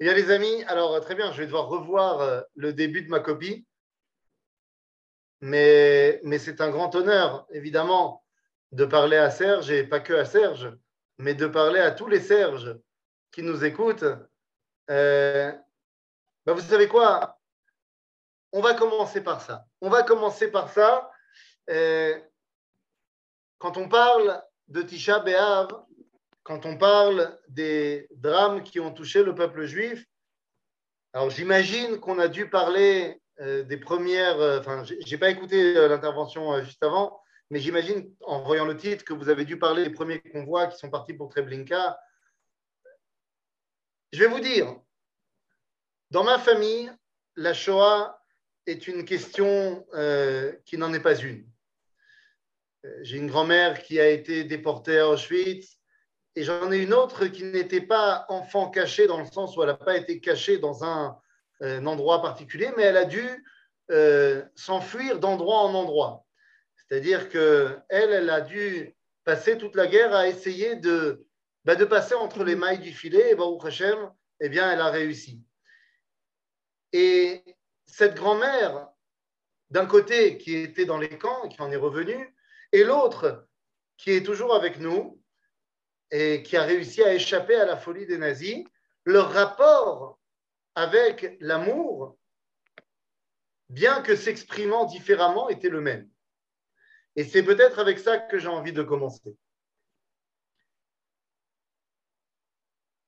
[0.00, 3.10] Eh bien, les amis, alors très bien, je vais devoir revoir euh, le début de
[3.10, 3.64] ma copie.
[5.40, 8.24] Mais, mais c'est un grand honneur, évidemment,
[8.72, 10.76] de parler à Serge, et pas que à Serge,
[11.18, 12.76] mais de parler à tous les Serges
[13.30, 14.04] qui nous écoutent.
[14.90, 15.52] Euh,
[16.44, 17.38] ben, vous savez quoi?
[18.52, 19.64] On va commencer par ça.
[19.80, 21.10] On va commencer par ça.
[21.70, 22.18] Euh,
[23.58, 25.68] quand on parle de Tisha B'Av,
[26.44, 30.06] quand on parle des drames qui ont touché le peuple juif,
[31.14, 35.88] alors j'imagine qu'on a dû parler euh, des premières, euh, enfin, j'ai pas écouté euh,
[35.88, 39.90] l'intervention juste avant, mais j'imagine en voyant le titre que vous avez dû parler des
[39.90, 41.98] premiers convois qui sont partis pour Treblinka.
[44.12, 44.76] Je vais vous dire,
[46.10, 46.92] dans ma famille,
[47.36, 48.20] la Shoah
[48.66, 49.84] est une question
[50.64, 51.44] qui n'en est pas une.
[53.02, 55.78] J'ai une grand-mère qui a été déportée à Auschwitz
[56.36, 59.68] et j'en ai une autre qui n'était pas enfant caché dans le sens où elle
[59.68, 61.18] n'a pas été cachée dans un,
[61.86, 63.26] endroit particulier, mais elle a dû
[63.90, 66.26] euh, s'enfuir d'endroit en endroit.
[66.76, 71.24] C'est-à-dire qu'elle, elle a dû passer toute la guerre à essayer de,
[71.64, 74.90] bah, de passer entre les mailles du filet, et Baruch Hashem, eh bien, elle a
[74.90, 75.42] réussi.
[76.92, 77.42] Et
[77.86, 78.88] cette grand-mère,
[79.70, 82.36] d'un côté, qui était dans les camps, qui en est revenue,
[82.72, 83.46] et l'autre,
[83.96, 85.22] qui est toujours avec nous,
[86.10, 88.64] et qui a réussi à échapper à la folie des nazis,
[89.04, 90.18] leur rapport
[90.74, 92.16] avec l'amour,
[93.68, 96.08] bien que s'exprimant différemment, était le même.
[97.16, 99.36] Et c'est peut-être avec ça que j'ai envie de commencer.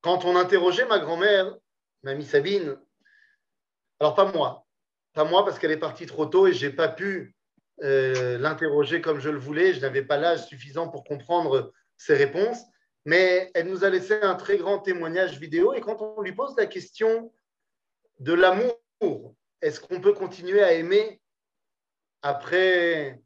[0.01, 1.57] Quand on interrogeait ma grand-mère,
[2.05, 2.79] mamie Sabine,
[3.99, 4.67] alors pas moi,
[5.15, 7.35] pas moi parce qu'elle est partie trop tôt et je n'ai pas pu
[7.83, 12.63] euh, l'interroger comme je le voulais, je n'avais pas l'âge suffisant pour comprendre ses réponses,
[13.07, 16.57] mais elle nous a laissé un très grand témoignage vidéo et quand on lui pose
[16.57, 17.33] la question
[18.19, 21.21] de l'amour, est-ce qu'on peut continuer à aimer
[22.23, 23.23] après,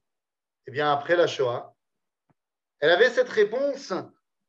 [0.67, 1.75] eh bien, après la Shoah?
[2.81, 3.95] Elle avait cette réponse,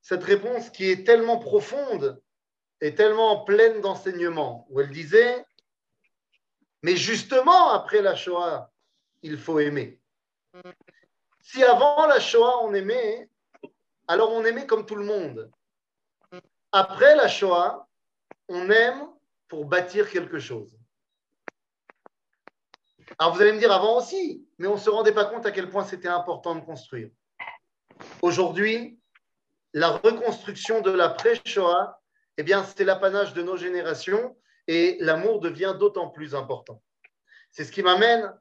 [0.02, 2.22] cette réponse qui est tellement profonde
[2.81, 5.46] et tellement pleine d'enseignements, où elle disait,
[6.84, 8.70] mais justement après la Shoah,
[9.22, 9.97] il faut aimer.
[11.40, 13.30] Si avant la Shoah on aimait,
[14.11, 15.49] alors on aimait comme tout le monde.
[16.73, 17.88] Après la Shoah,
[18.49, 19.07] on aime
[19.47, 20.77] pour bâtir quelque chose.
[23.17, 25.51] Alors vous allez me dire avant aussi, mais on ne se rendait pas compte à
[25.51, 27.09] quel point c'était important de construire.
[28.22, 28.99] Aujourd'hui,
[29.73, 31.97] la reconstruction de l'après-Shoah,
[32.35, 34.35] eh bien, c'est l'apanage de nos générations
[34.67, 36.81] et l'amour devient d'autant plus important.
[37.51, 38.33] C'est ce qui m'amène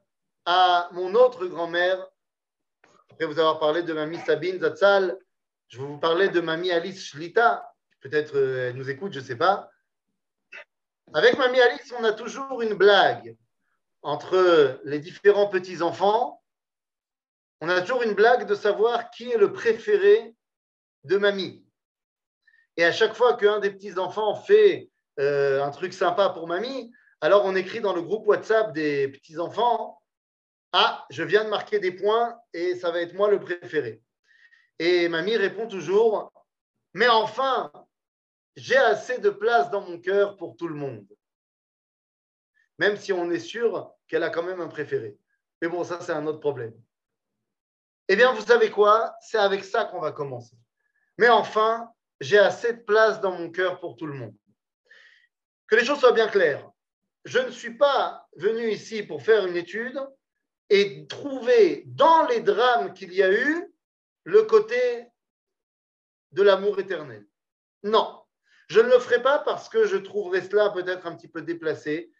[0.43, 2.05] à mon autre grand-mère.
[3.11, 5.17] Après vous avoir parlé de mamie Sabine Zatzal,
[5.71, 7.73] je vous parler de mamie Alice Shlita.
[8.01, 9.71] Peut-être euh, elle nous écoute, je ne sais pas.
[11.13, 13.37] Avec mamie Alice, on a toujours une blague
[14.01, 16.43] entre les différents petits-enfants.
[17.61, 20.35] On a toujours une blague de savoir qui est le préféré
[21.05, 21.65] de mamie.
[22.75, 24.89] Et à chaque fois qu'un des petits-enfants fait
[25.19, 30.01] euh, un truc sympa pour mamie, alors on écrit dans le groupe WhatsApp des petits-enfants
[30.73, 34.01] Ah, je viens de marquer des points et ça va être moi le préféré.
[34.83, 36.33] Et mamie répond toujours,
[36.95, 37.71] mais enfin,
[38.55, 41.05] j'ai assez de place dans mon cœur pour tout le monde.
[42.79, 45.19] Même si on est sûr qu'elle a quand même un préféré.
[45.61, 46.73] Mais bon, ça, c'est un autre problème.
[48.07, 49.13] Eh bien, vous savez quoi?
[49.21, 50.57] C'est avec ça qu'on va commencer.
[51.19, 51.87] Mais enfin,
[52.19, 54.35] j'ai assez de place dans mon cœur pour tout le monde.
[55.67, 56.67] Que les choses soient bien claires.
[57.25, 60.01] Je ne suis pas venu ici pour faire une étude
[60.71, 63.70] et trouver dans les drames qu'il y a eu
[64.23, 65.07] le côté
[66.31, 67.25] de l'amour éternel.
[67.83, 68.23] Non,
[68.67, 72.11] je ne le ferai pas parce que je trouverais cela peut-être un petit peu déplacé.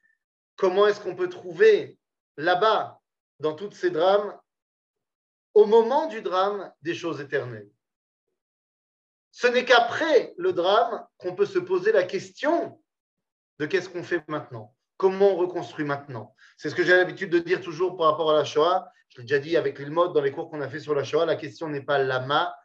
[0.57, 1.97] Comment est-ce qu'on peut trouver
[2.38, 3.00] là-bas,
[3.39, 4.38] dans tous ces drames,
[5.53, 7.69] au moment du drame, des choses éternelles?
[9.31, 12.81] Ce n'est qu'après le drame qu'on peut se poser la question
[13.59, 14.75] de qu'est-ce qu'on fait maintenant?
[14.97, 16.36] Comment on reconstruit maintenant?
[16.57, 18.92] C'est ce que j'ai l'habitude de dire toujours par rapport à la Shoah.
[19.13, 21.25] Je l'ai déjà dit avec l'Ilmod dans les cours qu'on a fait sur la Shoah.
[21.25, 22.56] La question n'est pas l'ama,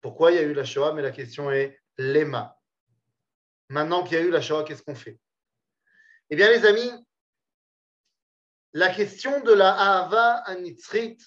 [0.00, 2.58] pourquoi il y a eu la Shoah, mais la question est l'ema.
[3.68, 5.18] Maintenant qu'il y a eu la Shoah, qu'est-ce qu'on fait?
[6.30, 6.90] Eh bien, les amis,
[8.72, 11.18] la question de la Ahava Anitzrit,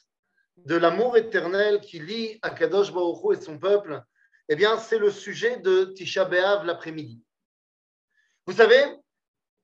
[0.57, 4.01] de l'amour éternel qui lie Akadosh Baruch et son peuple,
[4.49, 7.21] eh bien, c'est le sujet de Tisha B'Av l'après-midi.
[8.47, 8.83] Vous savez,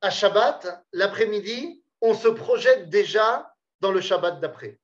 [0.02, 4.80] à Shabbat, l'après-midi, on se projette déjà dans le Shabbat d'après.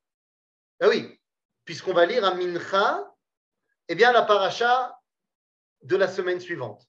[0.80, 1.20] Ah oui,
[1.66, 3.12] puisqu'on va lire à Mincha,
[3.88, 5.00] eh bien, la paracha
[5.82, 6.84] de la semaine suivante.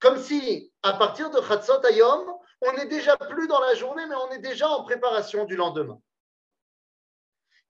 [0.00, 4.14] Comme si, à partir de Chatzot Ayom, on n'est déjà plus dans la journée, mais
[4.14, 6.00] on est déjà en préparation du lendemain.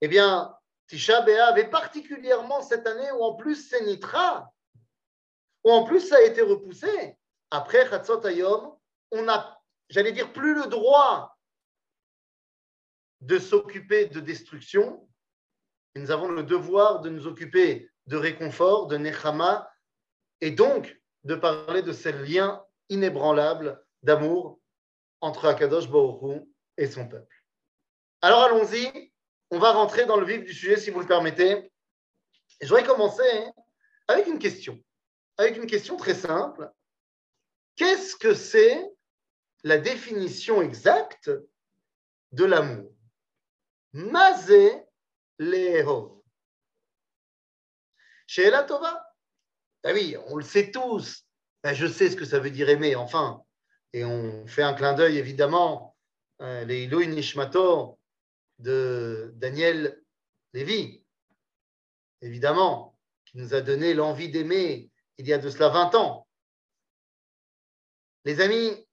[0.01, 0.55] Eh bien,
[0.87, 4.51] Tisha B'Av, et particulièrement cette année où en plus c'est Nitra,
[5.63, 7.17] où en plus ça a été repoussé,
[7.51, 8.77] après Chatzot Ayom,
[9.11, 9.59] on n'a,
[9.89, 11.35] j'allais dire, plus le droit
[13.21, 15.08] de s'occuper de destruction,
[15.95, 19.69] nous avons le devoir de nous occuper de réconfort, de Nechama,
[20.41, 24.59] et donc de parler de ces liens inébranlables d'amour
[25.21, 26.43] entre Akadosh Baruch
[26.77, 27.35] et son peuple.
[28.21, 29.11] Alors allons-y,
[29.51, 31.71] on va rentrer dans le vif du sujet si vous le permettez.
[32.61, 33.45] je voudrais commencer
[34.07, 34.81] avec une question,
[35.37, 36.71] avec une question très simple.
[37.75, 38.89] Qu'est-ce que c'est
[39.63, 41.31] la définition exacte
[42.31, 42.91] de l'amour?
[43.93, 44.83] Mazé
[45.39, 46.21] Lehov.
[48.27, 49.03] Chez la Tova?
[49.83, 51.25] Ah oui, on le sait tous.
[51.63, 53.41] Ben, je sais ce que ça veut dire aimer, enfin.
[53.93, 55.95] Et on fait un clin d'œil, évidemment,
[56.41, 57.97] euh, les Ilouin Nishmato
[58.59, 60.03] de Daniel
[60.53, 61.03] Lévy,
[62.21, 66.27] évidemment, qui nous a donné l'envie d'aimer il y a de cela 20 ans.
[68.25, 68.87] Les amis,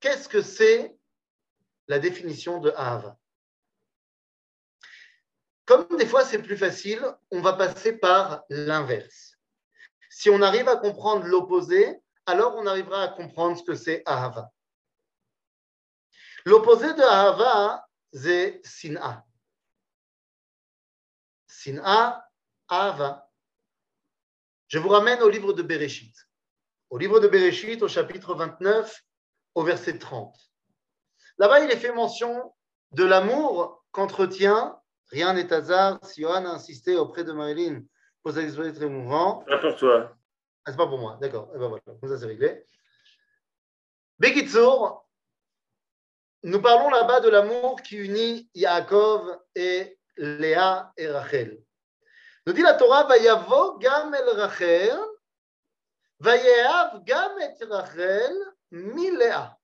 [0.00, 0.96] qu'est-ce que c'est
[1.88, 3.18] la définition de Ahava
[5.64, 9.36] Comme des fois c'est plus facile, on va passer par l'inverse.
[10.10, 14.50] Si on arrive à comprendre l'opposé, alors on arrivera à comprendre ce que c'est Ahava.
[16.44, 19.24] L'opposé de Ahava, c'est Sin'a.
[21.46, 22.28] Sin'a,
[22.68, 23.30] Ahava.
[24.68, 26.14] Je vous ramène au livre de Bereshit.
[26.90, 29.04] Au livre de Bereshit, au chapitre 29,
[29.54, 30.34] au verset 30.
[31.38, 32.54] Là-bas, il est fait mention
[32.90, 34.81] de l'amour qu'entretient,
[35.12, 37.82] rien n'est hasard, si Johan a insisté auprès de Marilyn
[38.22, 39.44] pour cette expression très émouvant.
[39.46, 40.16] Pas pour toi.
[40.64, 41.48] Ah, c'est pas pour moi, d'accord.
[41.52, 42.64] Et eh ben voilà, comme ça c'est réglé.
[44.18, 45.06] Bekitsour,
[46.44, 51.62] nous parlons là-bas de l'amour qui unit Yaakov et Léa et Rachel.
[52.46, 54.98] Nous dit la Torah, Vayavo gam el Rachel,
[56.20, 58.34] Vayeav gam et Rachel
[58.70, 59.56] mi Léa.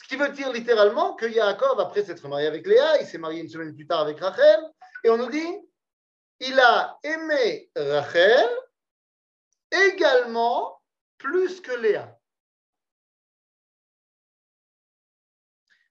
[0.00, 3.42] Ce qui veut dire littéralement que Yaakov, après s'être marié avec Léa, il s'est marié
[3.42, 4.60] une semaine plus tard avec Rachel,
[5.04, 5.58] et on nous dit,
[6.40, 8.48] il a aimé Rachel
[9.70, 10.80] également
[11.18, 12.16] plus que Léa.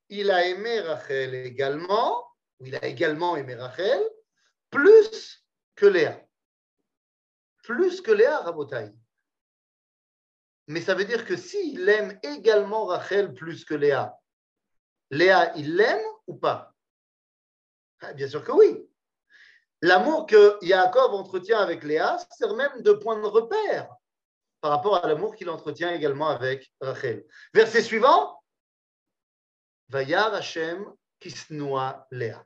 [0.10, 2.26] il a aimé Rachel également,
[2.60, 4.02] ou il a également aimé Rachel,
[4.70, 5.46] plus
[5.76, 6.20] que Léa.
[7.64, 8.92] Plus que Léa, Rabotai.
[10.70, 14.16] Mais ça veut dire que s'il aime également Rachel plus que Léa,
[15.10, 16.76] Léa, il l'aime ou pas?
[18.02, 18.88] Ah, Bien sûr que oui.
[19.82, 23.90] L'amour que Yaakov entretient avec Léa sert même de point de repère
[24.62, 27.26] par rapport à l'amour qu'il entretient également avec Rachel.
[27.52, 28.40] Verset suivant,
[29.88, 30.86] Vayar Hashem
[31.20, 32.46] kisnoa Léa.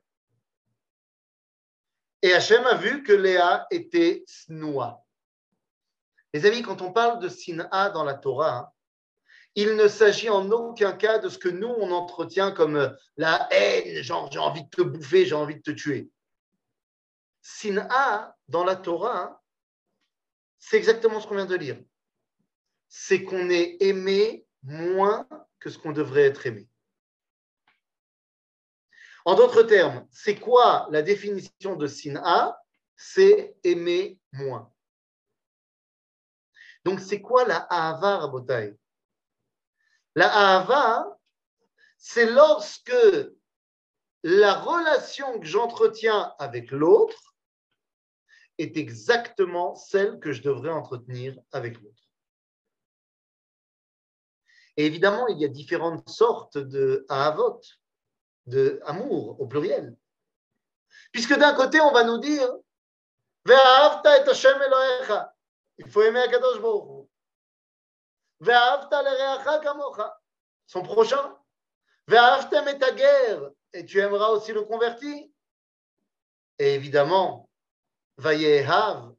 [2.21, 5.02] Et Hachem a vu que Léa était snoa.
[6.33, 8.73] Les amis, quand on parle de sin'a dans la Torah,
[9.55, 14.03] il ne s'agit en aucun cas de ce que nous, on entretient comme la haine,
[14.03, 16.09] genre j'ai envie de te bouffer, j'ai envie de te tuer.
[17.43, 19.43] Sin'a, dans la Torah,
[20.57, 21.79] c'est exactement ce qu'on vient de lire.
[22.87, 25.27] C'est qu'on est aimé moins
[25.59, 26.67] que ce qu'on devrait être aimé.
[29.25, 32.57] En d'autres termes, c'est quoi la définition de sin'a
[32.95, 34.72] C'est aimer moins.
[36.85, 38.77] Donc, c'est quoi la ahava, Rabotai?
[40.15, 41.17] La ahava,
[41.97, 42.95] c'est lorsque
[44.23, 47.35] la relation que j'entretiens avec l'autre
[48.57, 52.03] est exactement celle que je devrais entretenir avec l'autre.
[54.77, 57.61] Et évidemment, il y a différentes sortes de ahavot
[58.45, 59.95] de amour au pluriel.
[61.11, 62.49] Puisque d'un côté, on va nous dire
[65.77, 66.59] il faut aimer Akadosh
[68.39, 68.99] Baruch
[70.65, 71.37] son prochain.
[73.73, 75.33] et tu aimeras aussi le converti.
[76.59, 77.49] Et évidemment,
[78.17, 79.13] Vayehav,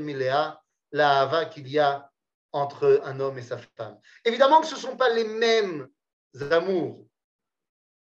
[0.00, 0.62] Milea,
[0.92, 2.10] la hava qu'il y a
[2.52, 4.00] entre un homme et sa femme.
[4.24, 5.88] Évidemment que ce ne sont pas les mêmes
[6.50, 7.06] amours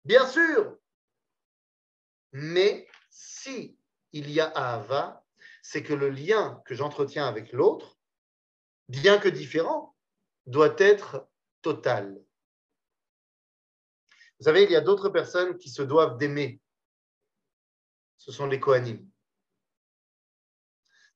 [0.04, 0.76] Bien sûr.
[2.32, 3.78] Mais si
[4.12, 5.23] il y a Ahava,
[5.66, 7.96] c'est que le lien que j'entretiens avec l'autre,
[8.88, 9.96] bien que différent,
[10.44, 11.26] doit être
[11.62, 12.22] total.
[14.38, 16.60] Vous savez, il y a d'autres personnes qui se doivent d'aimer.
[18.18, 19.08] Ce sont les Kohanim.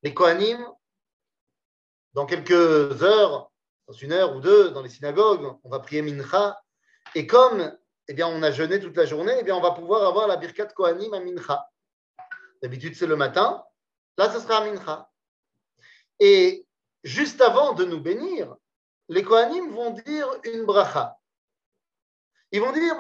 [0.03, 0.67] Les Kohanim,
[2.15, 3.53] dans quelques heures,
[3.87, 6.59] dans une heure ou deux, dans les synagogues, on va prier Mincha.
[7.15, 7.77] Et comme
[8.09, 10.39] eh bien, on a jeûné toute la journée, eh bien, on va pouvoir avoir la
[10.39, 11.69] Birkat Kohanim à Mincha.
[12.63, 13.63] D'habitude, c'est le matin.
[14.19, 15.09] Là, ce sera Mincha.
[16.19, 16.67] Et
[17.05, 18.57] juste avant de nous bénir,
[19.09, 21.17] les Kohanim vont dire une bracha.
[22.51, 22.97] Ils vont dire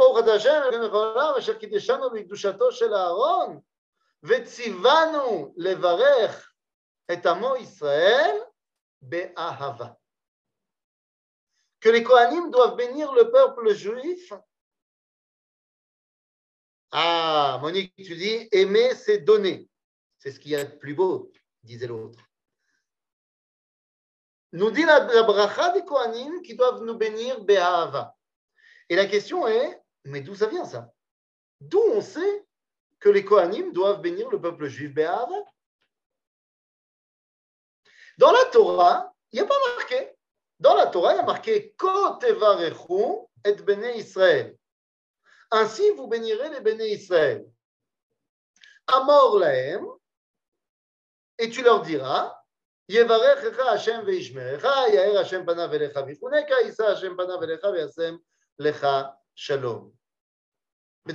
[7.09, 8.41] et Amo Israël
[9.01, 9.99] Be'ahava.
[11.81, 14.33] Que les Kohanim doivent bénir le peuple juif.
[16.93, 19.69] Ah, Monique, tu dis aimer, c'est donner.
[20.19, 21.33] C'est ce qu'il y a de plus beau,
[21.63, 22.19] disait l'autre.
[24.53, 28.17] Nous dit la, bracha des Kohanim qui doivent nous bénir Be'ahava.
[28.89, 30.91] Et la question est, mais d'où ça vient ça?
[31.61, 32.47] D'où on sait
[32.99, 35.45] que les Kohanim doivent bénir le peuple juif Béhava
[38.17, 40.15] Dans la Torah, il n'y a pas marqué.
[40.59, 44.57] Dans la Torah, il y a marqué Kotevarechu et Bene Israël.
[45.51, 47.47] Ainsi, vous bénirez les Bene Israël.
[48.87, 49.87] Amor lahem,
[51.39, 52.35] et tu leur diras.
[52.89, 53.19] Mais dans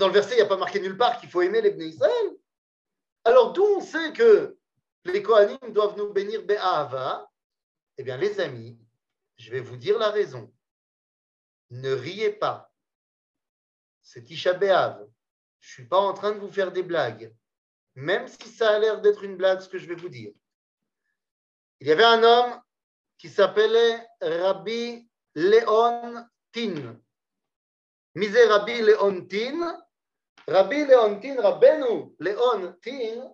[0.07, 1.97] le verset, il n'y a pas marqué nulle part qu'il faut aimer les Bnei.
[3.25, 4.57] Alors d'où on sait que
[5.05, 7.29] les Kohanim doivent nous bénir Be'ahava?
[7.97, 8.79] Eh bien, les amis,
[9.37, 10.51] je vais vous dire la raison.
[11.69, 12.71] Ne riez pas.
[14.01, 15.05] C'est Tisha B'Av.
[15.59, 17.33] Je ne suis pas en train de vous faire des blagues.
[17.95, 20.31] Même si ça a l'air d'être une blague, ce que je vais vous dire.
[21.79, 22.61] Il y avait un homme
[23.17, 26.97] qui s'appelait Rabbi Léon Tin.
[28.15, 29.83] Misé Rabbi Léontin.
[30.47, 33.33] Rabbi Léontin, Rabbeinu Léontin,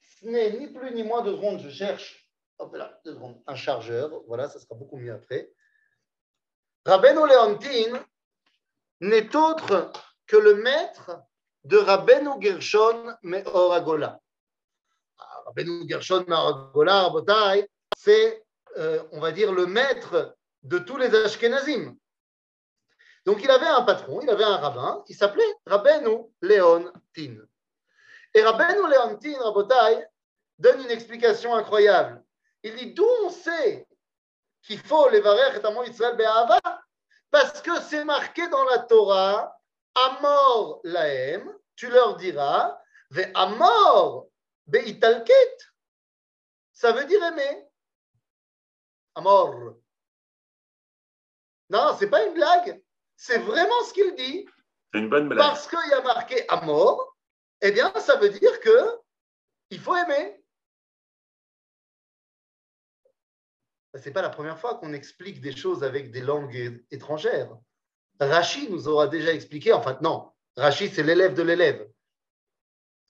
[0.00, 3.00] ce n'est ni plus ni moins, deux secondes, je cherche, hop là,
[3.46, 5.50] un chargeur, voilà, ça sera beaucoup mieux après.
[6.84, 8.04] Rabbeinu Léontin
[9.00, 9.90] n'est autre
[10.26, 11.22] que le maître
[11.64, 14.18] de Rabbeinu Gershon Meor Agola.
[15.18, 18.44] Ah, Rabbeinu Gershon Meor Agola, Rabotai, c'est,
[18.76, 21.96] euh, on va dire, le maître de tous les Ashkenazim.
[23.26, 27.36] Donc il avait un patron, il avait un rabbin, il s'appelait Rabbeinu Léon Tin.
[28.34, 30.06] Et Rabbeinu Léon Tin, Rabotai,
[30.58, 32.22] donne une explication incroyable.
[32.62, 33.86] Il dit d'où on sait
[34.62, 36.16] qu'il faut les varer et Israël
[37.30, 39.59] Parce que c'est marqué dans la Torah,
[39.94, 42.80] Amor laem, tu leur diras,
[43.10, 44.28] ve Amor
[44.66, 45.72] be'italket.
[46.72, 47.68] Ça veut dire aimer.
[49.14, 49.74] Amor.
[51.68, 52.82] Non, c'est pas une blague.
[53.16, 54.48] C'est vraiment ce qu'il dit.
[54.92, 55.46] C'est une bonne blague.
[55.46, 57.16] Parce qu'il y a marqué Amor,
[57.60, 59.00] eh bien, ça veut dire que
[59.70, 60.42] il faut aimer.
[63.94, 67.56] Ce n'est pas la première fois qu'on explique des choses avec des langues étrangères.
[68.20, 71.88] Rachid nous aura déjà expliqué, enfin non, Rachid c'est l'élève de l'élève.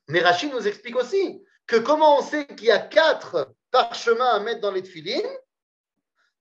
[0.08, 4.40] Mais Rachid nous explique aussi que comment on sait qu'il y a quatre parchemins à
[4.40, 5.36] mettre dans les tefilines?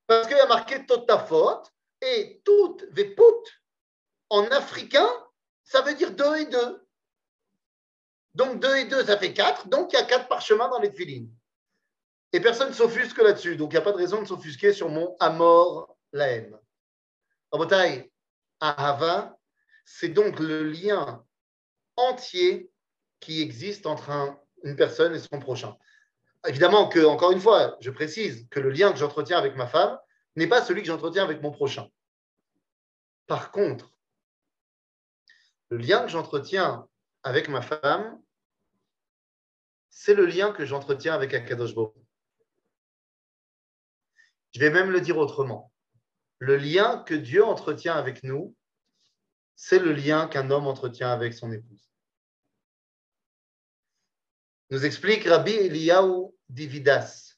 [0.06, 1.62] Parce qu'il y a marqué Totafot
[2.00, 3.62] et tout Veput
[4.28, 5.08] en africain,
[5.62, 6.86] ça veut dire deux et deux.
[8.34, 9.68] Donc deux et deux, ça fait quatre.
[9.68, 11.30] Donc il y a quatre parchemins dans les tefilines.
[12.32, 13.56] Et personne ne s'offusque là-dessus.
[13.56, 16.56] Donc, il n'y a pas de raison de s'offusquer sur mon Amor Laem.
[17.50, 18.10] Rabotai,
[18.60, 19.38] Ahava,
[19.84, 21.24] c'est donc le lien
[21.96, 22.70] entier
[23.20, 25.76] qui existe entre une personne et son prochain.
[26.46, 29.98] Évidemment que, encore une fois, je précise que le lien que j'entretiens avec ma femme
[30.36, 31.88] n'est pas celui que j'entretiens avec mon prochain.
[33.26, 33.92] Par contre,
[35.68, 36.86] le lien que j'entretiens
[37.22, 38.20] avec ma femme,
[39.90, 41.94] c'est le lien que j'entretiens avec Akadosh Baruch.
[44.52, 45.69] Je vais même le dire autrement.
[46.40, 48.56] Le lien que Dieu entretient avec nous,
[49.56, 51.92] c'est le lien qu'un homme entretient avec son épouse.
[54.70, 57.34] Nous explique Rabbi Eliyahu Dividas.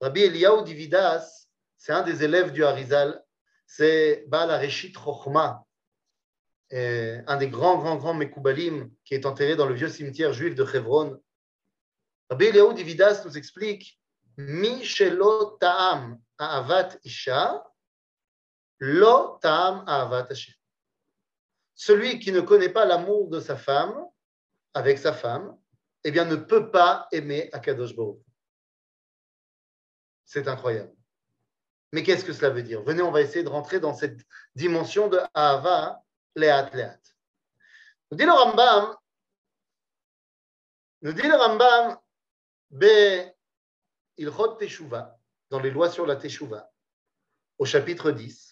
[0.00, 3.22] Rabbi Eliyahu Dividas, c'est un des élèves du Harizal,
[3.66, 5.64] c'est Baal Areshit Chochma,
[6.72, 10.64] un des grands, grands, grands Mekoubalim qui est enterré dans le vieux cimetière juif de
[10.64, 11.22] Hebron.
[12.30, 14.00] Rabbi Eliyahu Dividas nous explique
[14.36, 14.82] Mi
[15.60, 17.62] ta'am avat isha,
[18.82, 20.54] lo ta'am avat Hashem.
[21.74, 24.06] Celui qui ne connaît pas l'amour de sa femme,
[24.74, 25.56] avec sa femme,
[26.02, 28.20] eh bien, ne peut pas aimer Akadosh Baruch.
[30.24, 30.92] C'est incroyable.
[31.92, 32.82] Mais qu'est-ce que cela veut dire?
[32.82, 34.20] Venez, on va essayer de rentrer dans cette
[34.56, 36.02] dimension de Ahava,
[36.34, 37.16] Leat Leat.
[38.10, 38.96] Nous dit le Rambam,
[41.02, 41.98] nous dit le Rambam,
[42.70, 43.32] Be
[44.16, 45.16] Ilchot Teshuva,
[45.50, 46.68] dans les lois sur la Teshuva,
[47.58, 48.51] au chapitre 10.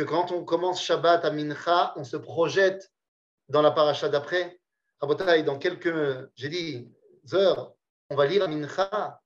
[0.00, 2.90] Que quand on commence Shabbat à Mincha, on se projette
[3.50, 4.58] dans la paracha d'après.
[4.98, 6.90] Rabotai, dans quelques, j'ai dit,
[7.34, 7.74] heures,
[8.08, 9.20] on va lire Mincha.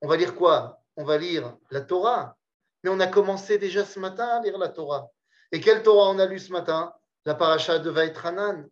[0.00, 0.80] On va lire quoi?
[0.96, 2.36] On va lire la Torah.
[2.84, 5.10] Mais on a commencé déjà ce matin à lire la Torah.
[5.50, 6.94] Et quelle Torah on a lu ce matin?
[7.24, 8.64] La paracha de Vaetranan.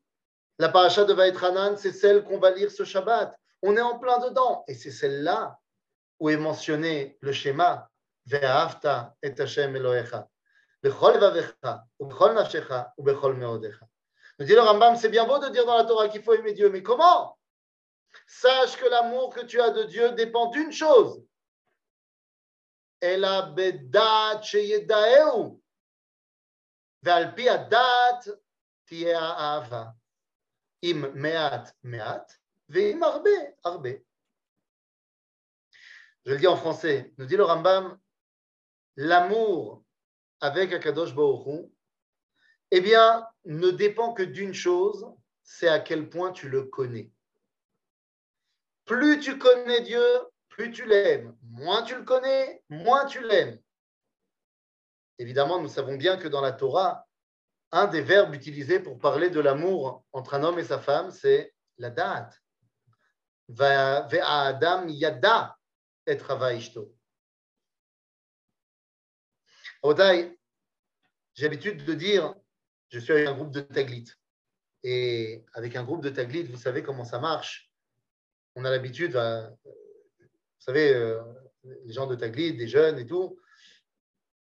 [0.60, 3.36] La paracha de Vaetranan, c'est celle qu'on va lire ce Shabbat.
[3.60, 4.62] On est en plein dedans.
[4.68, 5.58] Et c'est celle-là
[6.20, 7.90] où est mentionné le schéma
[8.24, 10.28] Ve'afta et Hashem Elohecha.
[10.84, 10.90] Nous
[14.44, 16.68] dit le Rambam, c'est bien beau de dire dans la Torah qu'il faut aimer Dieu,
[16.68, 17.38] mais comment?
[18.26, 21.24] Sache que l'amour que tu as de Dieu dépend d'une chose.
[36.26, 37.12] Je le dis en français.
[37.16, 37.98] Nous dit le Rambam,
[38.96, 39.83] l'amour
[40.44, 41.72] avec Akadosh Hu,
[42.70, 45.06] eh bien, ne dépend que d'une chose,
[45.42, 47.10] c'est à quel point tu le connais.
[48.84, 50.04] Plus tu connais Dieu,
[50.50, 51.34] plus tu l'aimes.
[51.44, 53.58] Moins tu le connais, moins tu l'aimes.
[55.18, 57.06] Évidemment, nous savons bien que dans la Torah,
[57.72, 61.54] un des verbes utilisés pour parler de l'amour entre un homme et sa femme, c'est
[61.78, 62.38] la date.
[63.58, 65.56] Adam yada
[66.06, 66.18] et
[66.54, 66.93] ishto.
[71.34, 72.34] J'ai l'habitude de dire
[72.88, 74.06] je suis avec un groupe de Taglit.
[74.82, 77.70] Et avec un groupe de Taglit, vous savez comment ça marche.
[78.54, 79.74] On a l'habitude, vous
[80.58, 81.20] savez, euh,
[81.84, 83.38] les gens de Taglit, des jeunes et tout.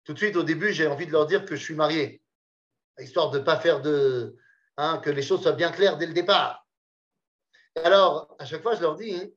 [0.04, 2.22] Tout de suite, au début, j'ai envie de leur dire que je suis marié,
[2.98, 4.36] histoire de ne pas faire de.
[4.76, 6.66] Hein, que les choses soient bien claires dès le départ.
[7.76, 9.34] Et alors, à chaque fois, je leur dis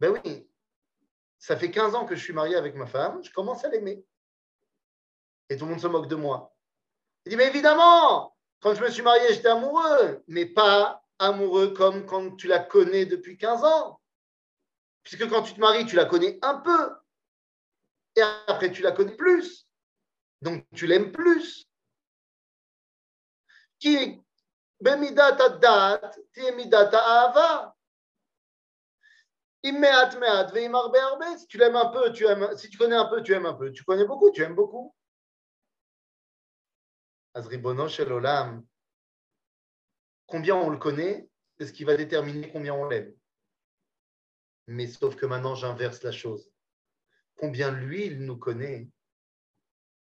[0.00, 0.48] ben oui,
[1.38, 4.04] ça fait 15 ans que je suis marié avec ma femme, je commence à l'aimer.
[5.48, 6.54] Et tout le monde se moque de moi.
[7.26, 12.06] Il dit, mais évidemment, quand je me suis marié, j'étais amoureux, mais pas amoureux comme
[12.06, 14.00] quand tu la connais depuis 15 ans.
[15.02, 16.94] Puisque quand tu te maries, tu la connais un peu.
[18.16, 19.68] Et après, tu la connais plus.
[20.40, 21.66] Donc, tu l'aimes plus.
[31.38, 32.56] Si tu l'aimes.
[32.56, 33.72] Si tu connais un peu, tu aimes un peu.
[33.72, 34.94] Tu connais beaucoup, tu aimes beaucoup.
[37.34, 38.64] Azribono Shel Olam,
[40.26, 43.14] combien on le connaît, c'est ce qui va déterminer combien on l'aime.
[44.68, 46.50] Mais sauf que maintenant, j'inverse la chose.
[47.36, 48.88] Combien lui, il nous connaît,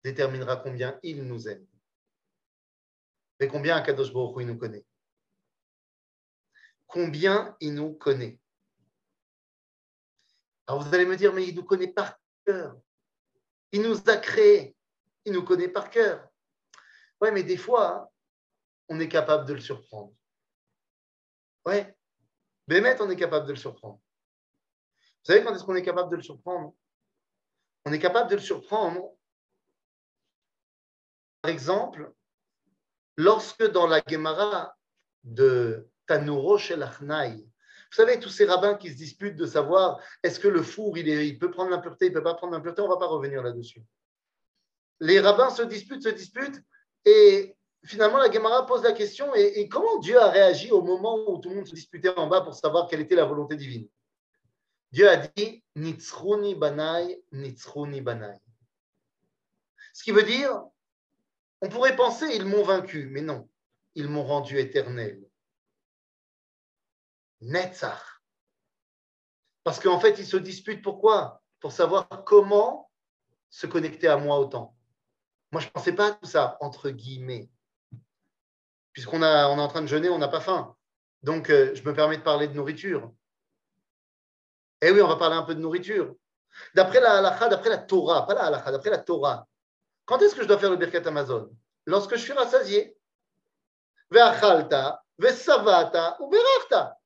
[0.04, 1.66] déterminera combien il nous aime.
[3.40, 4.86] Et combien Akadosh Baruch il nous connaît
[6.88, 8.40] Combien il nous connaît
[10.68, 12.78] Alors vous allez me dire, mais il nous connaît par cœur.
[13.72, 14.76] Il nous a créés.
[15.26, 16.30] Il nous connaît par cœur.
[17.24, 18.12] Ouais, mais des fois,
[18.90, 20.14] on est capable de le surprendre.
[21.66, 21.96] Ouais.
[22.68, 24.02] Bémet, on est capable de le surprendre.
[24.98, 26.76] Vous savez quand est-ce qu'on est capable de le surprendre?
[27.86, 29.14] On est capable de le surprendre,
[31.42, 32.12] par exemple,
[33.16, 34.76] lorsque dans la Gemara
[35.24, 40.50] de Tanuro Shelachnaï, vous savez, tous ces rabbins qui se disputent de savoir est-ce que
[40.50, 42.94] le four, il, il peut prendre l'impureté, il ne peut pas prendre l'impureté, on ne
[42.94, 43.82] va pas revenir là-dessus.
[45.00, 46.62] Les rabbins se disputent, se disputent,
[47.06, 51.38] et finalement, la Gemara pose la question et, comment Dieu a réagi au moment où
[51.39, 53.88] tout le monde se disputait en bas pour savoir quelle était la volonté divine?
[54.92, 58.39] Dieu a dit Nitzruni banai, Nitzruni banai.
[59.94, 60.63] Ce qui veut dire,
[61.62, 63.50] on pourrait penser ils m'ont vaincu, mais non,
[63.96, 65.24] ils m'ont rendu éternel.
[67.42, 68.22] Netzach.
[69.63, 71.42] Parce qu'en fait, ils se disputent pourquoi?
[71.60, 72.89] Pour savoir comment
[73.50, 74.76] se connecter à moi autant.
[75.54, 77.48] Moi, je ne pensais pas à tout ça, entre guillemets.
[78.92, 80.76] Puisqu'on est en train de jeûner, on n'a pas faim.
[81.22, 83.12] Donc, euh, je me permets de parler de nourriture.
[84.82, 86.16] Eh oui, on va parler un peu de nourriture.
[86.74, 89.48] D'après la halakha, d'après la Torah, pas la halakha, d'après la Torah,
[90.06, 91.56] quand est-ce que je dois faire le birkat Amazon?
[91.86, 92.98] Lorsque je suis rassasié.
[94.10, 96.98] Ve'achalta, ve'savata ou ve'rachta.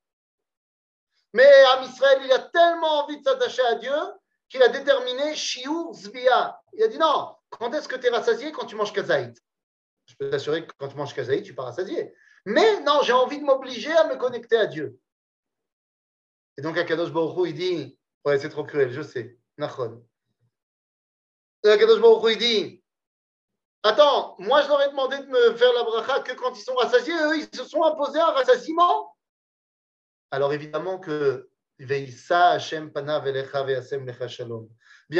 [1.34, 3.92] Mais Am Israël, il a tellement envie de s'attacher à Dieu
[4.48, 6.58] qu'il a déterminé Shiur Zvia.
[6.72, 9.36] Il a dit non, Quand est-ce que tu es rassasié Quand tu manges kazaït?
[10.06, 12.14] Je peux t'assurer que quand tu manges kazaït, tu pas rassasié.
[12.44, 14.98] Mais non, j'ai envie de m'obliger à me connecter à Dieu.
[16.56, 19.38] Et donc, Akadosh Baruch il dit Ouais, c'est trop cruel, je sais.
[19.58, 20.04] Nachon.
[21.64, 22.84] Akadosh Baruch il dit
[23.82, 26.74] Attends, moi je leur ai demandé de me faire la bracha que quand ils sont
[26.74, 29.16] rassasiés, eux, ils se sont imposés un rassasiement.
[30.30, 31.48] Alors évidemment que.
[31.78, 32.06] Bien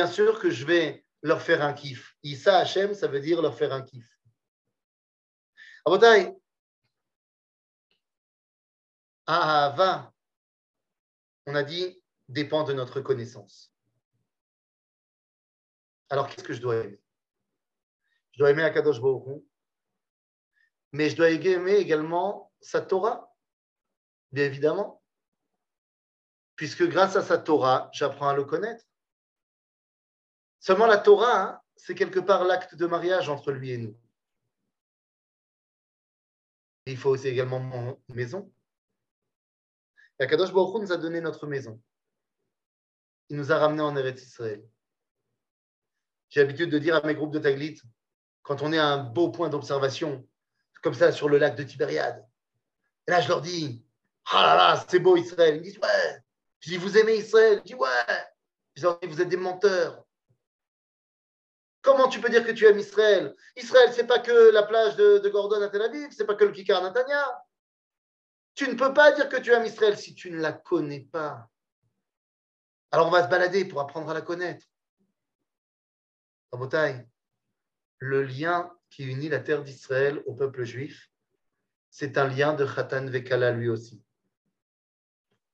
[0.09, 2.17] sûr que je vais leur faire un kiff.
[2.23, 4.09] Issa Hashem, ça veut dire leur faire un kiff.
[5.85, 6.35] Abotai,
[9.27, 10.13] Ahava,
[11.47, 13.73] on a dit, dépend de notre connaissance.
[16.11, 17.01] Alors qu'est-ce que je dois aimer?
[18.33, 19.43] Je dois aimer Akadosh Baruch
[20.93, 23.31] mais je dois aimer également sa Torah,
[24.33, 24.99] bien évidemment
[26.59, 28.85] puisque grâce à sa Torah, j'apprends à le connaître.
[30.61, 33.97] Seulement la Torah, hein, c'est quelque part l'acte de mariage entre lui et nous.
[36.90, 37.59] il faut aussi également
[38.09, 38.53] une maison.
[40.18, 41.81] Et Akadosh Baruch nous a donné notre maison.
[43.29, 44.66] Il nous a ramenés en Eretz Israël.
[46.31, 47.81] J'ai l'habitude de dire à mes groupes de Taglit,
[48.42, 50.27] quand on est à un beau point d'observation,
[50.83, 52.27] comme ça sur le lac de Tibériade,
[53.07, 53.85] et là je leur dis,
[54.31, 55.57] ah là là, c'est beau Israël.
[55.57, 56.23] Ils me disent, ouais,
[56.61, 57.59] je dis, vous aimez Israël?
[57.59, 57.88] Je dis, ouais.
[58.75, 60.05] Je dis, vous êtes des menteurs.
[61.83, 63.35] Comment tu peux dire que tu aimes Israël?
[63.57, 66.53] Israël, c'est pas que la plage de, Gordon à Tel Aviv, c'est pas que le
[66.53, 67.45] Kikar Natania.
[68.55, 71.49] Tu ne peux pas dire que tu aimes Israël si tu ne la connais pas.
[72.91, 74.67] Alors on va se balader pour apprendre à la connaître.
[76.51, 77.07] Rabotai,
[77.99, 81.11] le lien qui unit la terre d'Israël au peuple juif,
[81.91, 84.03] c'est un lien de Khatan Vekala lui aussi.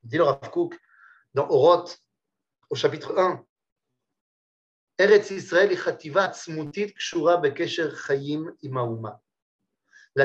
[0.03, 0.41] Dit le Rav
[1.35, 2.01] dans Oroth,
[2.71, 3.45] au chapitre 1.
[4.97, 5.09] La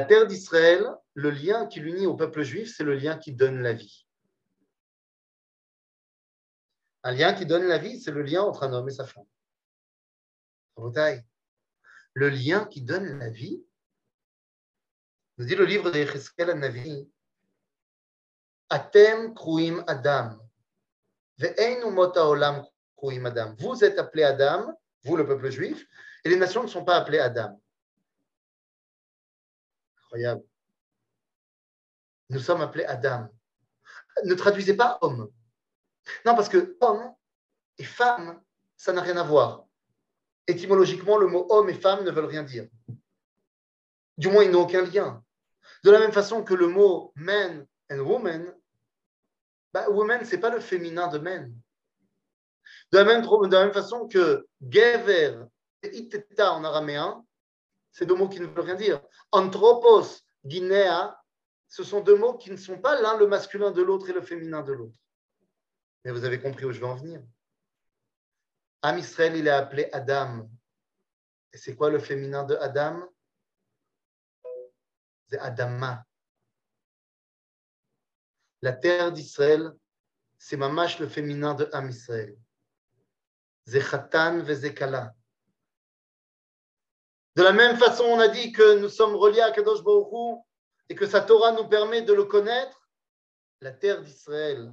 [0.02, 3.74] terre d'Israël, le lien qui l'unit au peuple juif, c'est le lien qui donne la
[3.74, 4.06] vie.
[7.02, 9.26] Un lien qui donne la vie, c'est le lien entre un homme et sa femme.
[12.14, 13.66] Le lien qui donne la vie,
[15.38, 17.10] nous dit le livre d'Echeskel Navi,
[18.70, 20.38] Atem Kruim Adam.
[23.02, 25.86] Vous êtes appelé Adam, vous le peuple juif,
[26.24, 27.60] et les nations ne sont pas appelées Adam.
[29.98, 30.44] Incroyable.
[32.30, 33.30] Nous sommes appelés Adam.
[34.26, 35.32] Ne traduisez pas homme.
[36.26, 37.14] Non, parce que homme
[37.78, 38.42] et femme,
[38.76, 39.66] ça n'a rien à voir.
[40.48, 42.68] Étymologiquement, le mot homme et femme ne veulent rien dire.
[44.18, 45.24] Du moins, ils n'ont aucun lien.
[45.84, 48.54] De la même façon que le mot man and woman
[49.74, 51.54] bah, woman, ce n'est pas le féminin de men.
[52.92, 55.38] De la même, façon que gever
[55.84, 57.24] et iteta en araméen,
[57.92, 59.02] c'est deux mots qui ne veulent rien dire.
[59.32, 61.22] Anthropos, guinea,
[61.68, 64.22] ce sont deux mots qui ne sont pas l'un le masculin de l'autre et le
[64.22, 64.98] féminin de l'autre.
[66.04, 67.22] Mais vous avez compris où je veux en venir.
[68.82, 70.50] Am Israël, il est appelé Adam.
[71.54, 73.08] Et c'est quoi le féminin de Adam?
[75.28, 76.04] C'est Adama.
[78.62, 79.72] La terre d'Israël,
[80.38, 82.36] c'est mamash le féminin de Am Israël.
[87.36, 90.40] De la même façon, on a dit que nous sommes reliés à Kadosh Baruch
[90.90, 92.90] et que sa Torah nous permet de le connaître.
[93.62, 94.72] La terre d'Israël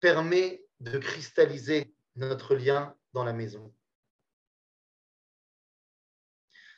[0.00, 3.72] permet de cristalliser notre lien dans la maison.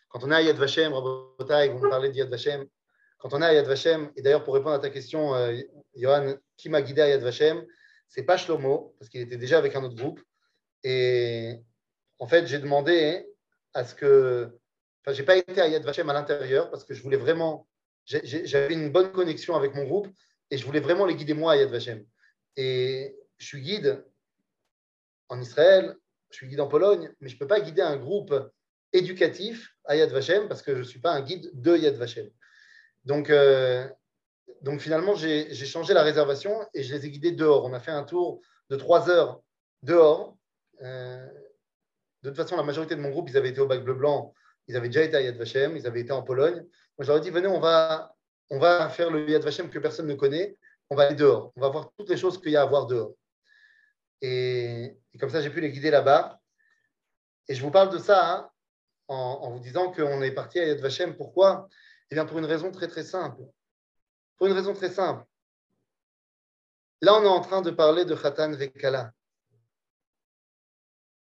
[0.08, 0.98] Quand on est à Yad Vashem, vous
[1.38, 2.66] me parlez de Vashem,
[3.18, 5.60] quand on est à Yad Vashem, et d'ailleurs pour répondre à ta question, euh,
[5.94, 7.64] Johan, qui m'a guidé à Yad Vashem,
[8.08, 10.20] c'est pas Shlomo, parce qu'il était déjà avec un autre groupe.
[10.84, 11.56] Et
[12.18, 13.26] en fait, j'ai demandé
[13.74, 14.50] à ce que.
[15.02, 17.66] Enfin, j'ai pas été à Yad Vashem à l'intérieur parce que je voulais vraiment.
[18.06, 20.08] J'avais une bonne connexion avec mon groupe
[20.50, 22.04] et je voulais vraiment les guider moi à Yad Vashem.
[22.56, 24.04] Et je suis guide
[25.28, 25.96] en Israël,
[26.30, 28.34] je suis guide en Pologne, mais je ne peux pas guider un groupe
[28.92, 32.28] éducatif à Yad Vashem parce que je ne suis pas un guide de Yad Vashem.
[33.04, 33.88] Donc, euh,
[34.62, 37.64] donc finalement, j'ai changé la réservation et je les ai guidés dehors.
[37.64, 39.40] On a fait un tour de trois heures
[39.82, 40.36] dehors.
[40.82, 41.26] Euh,
[42.22, 44.34] de toute façon, la majorité de mon groupe, ils avaient été au bac bleu-blanc.
[44.68, 46.56] Ils avaient déjà été à Yad Vashem, ils avaient été en Pologne.
[46.56, 48.14] Moi, je leur ai dit, venez, on va,
[48.50, 50.56] on va faire le Yad Vashem que personne ne connaît.
[50.90, 51.52] On va aller dehors.
[51.56, 53.14] On va voir toutes les choses qu'il y a à voir dehors.
[54.20, 56.38] Et, comme ça, j'ai pu les guider là-bas.
[57.48, 58.50] Et je vous parle de ça hein,
[59.08, 61.16] en, en, vous disant qu'on est parti à Yad Vashem.
[61.16, 61.68] Pourquoi?
[62.10, 63.42] Eh bien, pour une raison très très simple.
[64.36, 65.24] Pour une raison très simple.
[67.02, 69.12] Là, on est en train de parler de Khatan Vekala.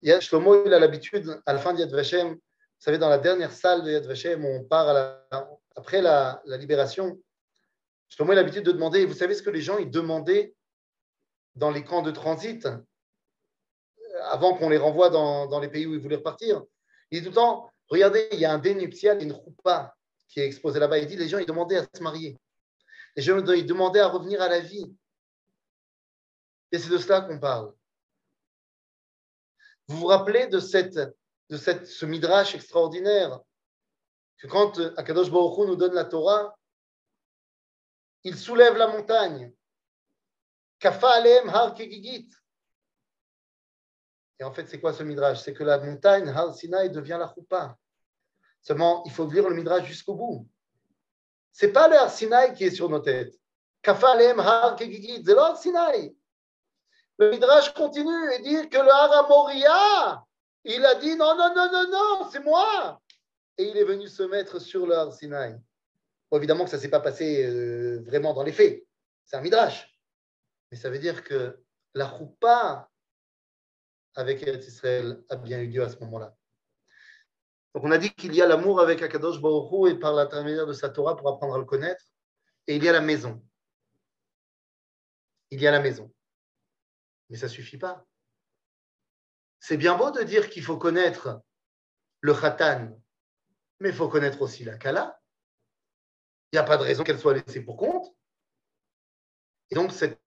[0.02, 2.40] Shlomo, il a l'habitude, à la fin d'Yad Vashem, Vous
[2.78, 4.88] savez, dans la dernière salle de Yad Vashem, on part
[5.76, 7.18] après la, libération.
[8.08, 10.54] Je a l'habitude de demander, vous savez ce que les gens ils demandaient
[11.56, 12.78] dans les camps de transit euh,
[14.30, 16.62] avant qu'on les renvoie dans, les pays où ils voulaient repartir?
[17.10, 19.94] Il dit tout le temps, regardez, il y a un dénuptial, une roupa
[20.28, 20.98] qui est exposé là-bas.
[20.98, 22.38] Il dit, les gens, ils demandaient à se marier.
[23.16, 24.94] Les gens, ils demandaient à revenir à la vie.
[26.70, 27.72] Et c'est de cela qu'on parle.
[29.88, 30.98] Vous vous rappelez de, cette,
[31.48, 33.40] de cette, ce midrash extraordinaire
[34.36, 36.56] que quand Akadosh Baruch Hu nous donne la Torah,
[38.22, 39.52] il soulève la montagne.
[44.40, 45.40] Et en fait, c'est quoi ce midrash?
[45.40, 47.76] C'est que la montagne, Har Sinai, devient la choupa.
[48.60, 50.48] Seulement, il faut lire le midrash jusqu'au bout.
[51.52, 53.34] Ce n'est pas le Har Sinai qui est sur nos têtes.
[53.82, 54.40] Kafa alem.
[54.78, 56.14] C'est Sinai.
[57.18, 60.24] Le Midrash continue et dit que le Haramoria,
[60.64, 63.00] il a dit non, non, non, non, non, c'est moi.
[63.56, 65.56] Et il est venu se mettre sur le Har Sinai.
[66.32, 68.84] évidemment que ça ne s'est pas passé euh, vraiment dans les faits.
[69.24, 69.98] C'est un Midrash.
[70.70, 71.58] Mais ça veut dire que
[71.94, 72.88] la choupa
[74.14, 76.36] avec Eretz Israël a bien eu lieu à ce moment-là.
[77.74, 80.72] Donc on a dit qu'il y a l'amour avec Akadosh Baruch et par l'intermédiaire de
[80.72, 82.04] sa Torah pour apprendre à le connaître.
[82.66, 83.42] Et il y a la maison.
[85.50, 86.12] Il y a la maison.
[87.28, 88.06] Mais ça ne suffit pas.
[89.60, 91.42] C'est bien beau de dire qu'il faut connaître
[92.20, 92.98] le khatan,
[93.80, 95.20] mais il faut connaître aussi la kala.
[96.52, 98.14] Il n'y a pas de raison qu'elle soit laissée pour compte.
[99.70, 100.20] Et donc, cette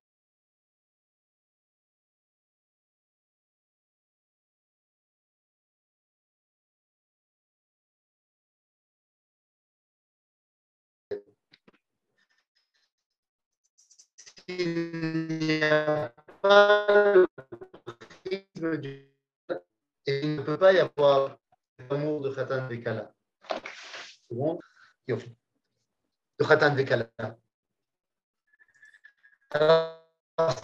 [16.41, 17.27] pas le
[18.23, 19.11] prisme du
[20.07, 21.37] et il ne peut pas y avoir
[21.89, 23.13] l'amour de Khatan Vekala.
[23.47, 24.59] C'est bon
[25.07, 25.15] De
[26.43, 27.09] Khatan Vekala.
[29.51, 30.01] Alors,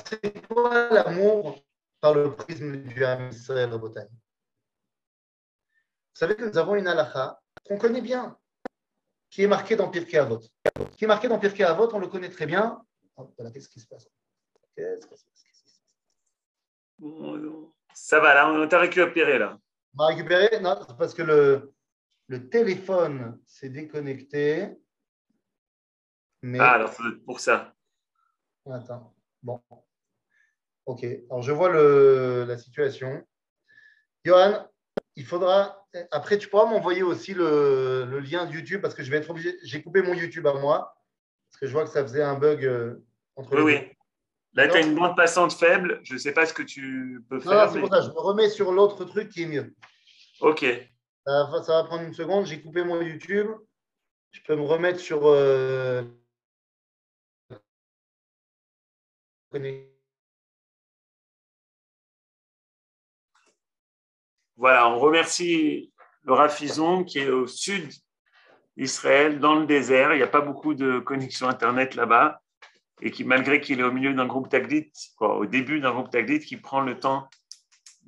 [0.06, 1.64] c'est quoi l'amour
[2.00, 3.94] par le prisme du Ham Israël Vous
[6.14, 8.38] savez que nous avons une halakha qu'on connaît bien,
[9.30, 10.42] qui est marquée dans Pirkei Avot.
[10.96, 12.82] Qui est marquée dans Pirkei Avot, on le connaît très bien.
[13.18, 14.08] Oh, qu'est-ce qui se passe?
[14.76, 15.47] Qu'est-ce qui se passe?
[17.94, 19.60] Ça va, là, on t'a récupéré, là.
[19.94, 21.74] On m'a récupéré Non, c'est parce que le,
[22.28, 24.70] le téléphone s'est déconnecté.
[26.42, 26.60] Mais...
[26.60, 27.74] Ah, alors c'est pour ça.
[28.70, 29.16] Attends.
[29.42, 29.62] Bon.
[30.86, 31.04] Ok.
[31.04, 33.26] Alors, je vois le, la situation.
[34.26, 34.68] Johan,
[35.16, 35.88] il faudra.
[36.12, 39.30] Après, tu pourras m'envoyer aussi le, le, lien de YouTube parce que je vais être
[39.30, 39.58] obligé.
[39.64, 40.96] J'ai coupé mon YouTube à moi
[41.50, 43.04] parce que je vois que ça faisait un bug euh,
[43.36, 43.97] entre oui, les Oui,
[44.58, 46.00] Là, tu as une bande passante faible.
[46.02, 47.68] Je ne sais pas ce que tu peux faire.
[47.68, 48.02] Non, c'est pour ça.
[48.02, 49.76] Je me remets sur l'autre truc qui est mieux.
[50.40, 50.66] OK.
[51.28, 52.48] Ça va, prendre une seconde.
[52.48, 53.52] J'ai coupé mon YouTube.
[54.32, 55.28] Je peux me remettre sur.
[55.28, 56.02] Euh,
[64.56, 65.94] voilà, on remercie
[66.24, 67.92] le Rafizon qui est au sud
[68.76, 70.14] d'Israël, dans le désert.
[70.14, 72.42] Il n'y a pas beaucoup de connexion Internet là-bas
[73.02, 76.40] et qui, malgré qu'il est au milieu d'un groupe Taglit, au début d'un groupe Taglit,
[76.40, 77.30] qui prend le temps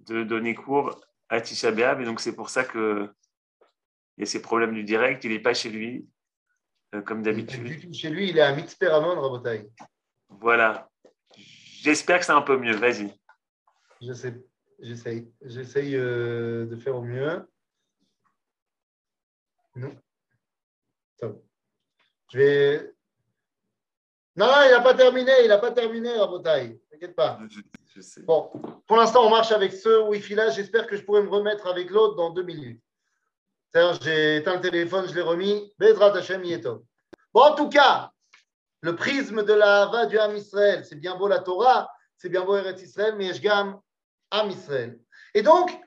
[0.08, 0.99] de donner cours
[1.30, 2.02] à Tisha B'Av.
[2.02, 3.10] Et donc, c'est pour ça qu'il
[4.17, 5.23] y a ces problèmes du direct.
[5.23, 6.08] Il n'est pas chez lui,
[6.95, 7.93] euh, comme d'habitude.
[7.93, 9.69] Chez lui, il est à Mitzperamon, Rabotai.
[10.30, 10.89] Voilà.
[11.36, 12.75] J'espère que c'est un peu mieux.
[12.75, 13.13] Vas-y.
[14.02, 14.43] Je sais.
[14.82, 15.32] J'essaye.
[15.41, 17.47] J'essaye euh, de faire au mieux.
[19.75, 19.95] Non.
[22.32, 22.93] Je vais
[24.39, 26.80] non, non, il n'a pas terminé, il n'a pas terminé, Rabotaï.
[26.89, 27.38] T'inquiète pas.
[28.23, 28.49] Bon,
[28.88, 30.52] pour l'instant, on marche avec ce Wi-Fi-là.
[30.52, 32.82] J'espère que je pourrai me remettre avec l'autre dans deux minutes.
[34.02, 35.73] J'ai éteint le téléphone, je l'ai remis.
[35.78, 36.86] Bezrat Hashem Yeto.
[37.34, 38.12] Bon, en tout cas,
[38.80, 42.45] le prisme de la Hava du Ham Israël, c'est bien beau la Torah, c'est bien
[42.45, 43.78] beau Eretz Israël, mais Yeshgam
[44.32, 44.97] Ham Israël.
[45.34, 45.78] Et donc,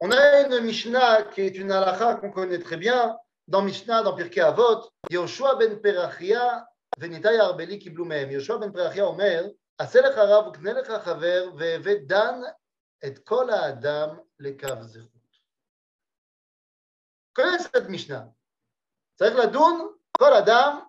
[0.00, 4.14] on a une Mishnah qui est une halakha qu'on connaît très bien, dans Mishnah, dans
[4.14, 6.66] Pirkei Avot, Yoshua ben Perachia
[6.98, 8.30] וניתאי הארבלי קיבלו מהם.
[8.30, 12.40] יהושע בן פרחיה אומר, עשה לך רב וקנה לך חבר, והבא דן
[13.06, 15.22] את כל האדם לקו זכות.
[19.22, 20.84] C'est-à-dire la doune, kol adam,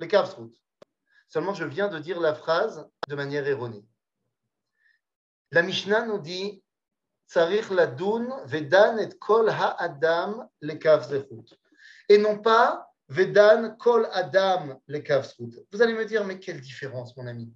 [0.00, 0.52] le kav zchut.
[1.28, 3.84] Seulement, je viens de dire la phrase de manière erronée.
[5.52, 6.62] La Mishnah nous dit
[7.26, 11.54] צריך לדון ודן את כל האדם לקו זכות.
[12.12, 15.02] Et non pas Vedan kol adam le
[15.72, 17.52] Vous allez me dire, mais quelle différence, mon ami?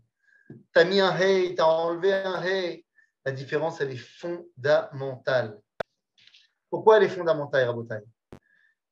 [0.48, 2.84] Tu as mis un hey, tu as enlevé un hey.
[3.24, 5.58] La différence, elle est fondamentale.
[6.68, 8.00] Pourquoi elle est fondamentale, Rabotai?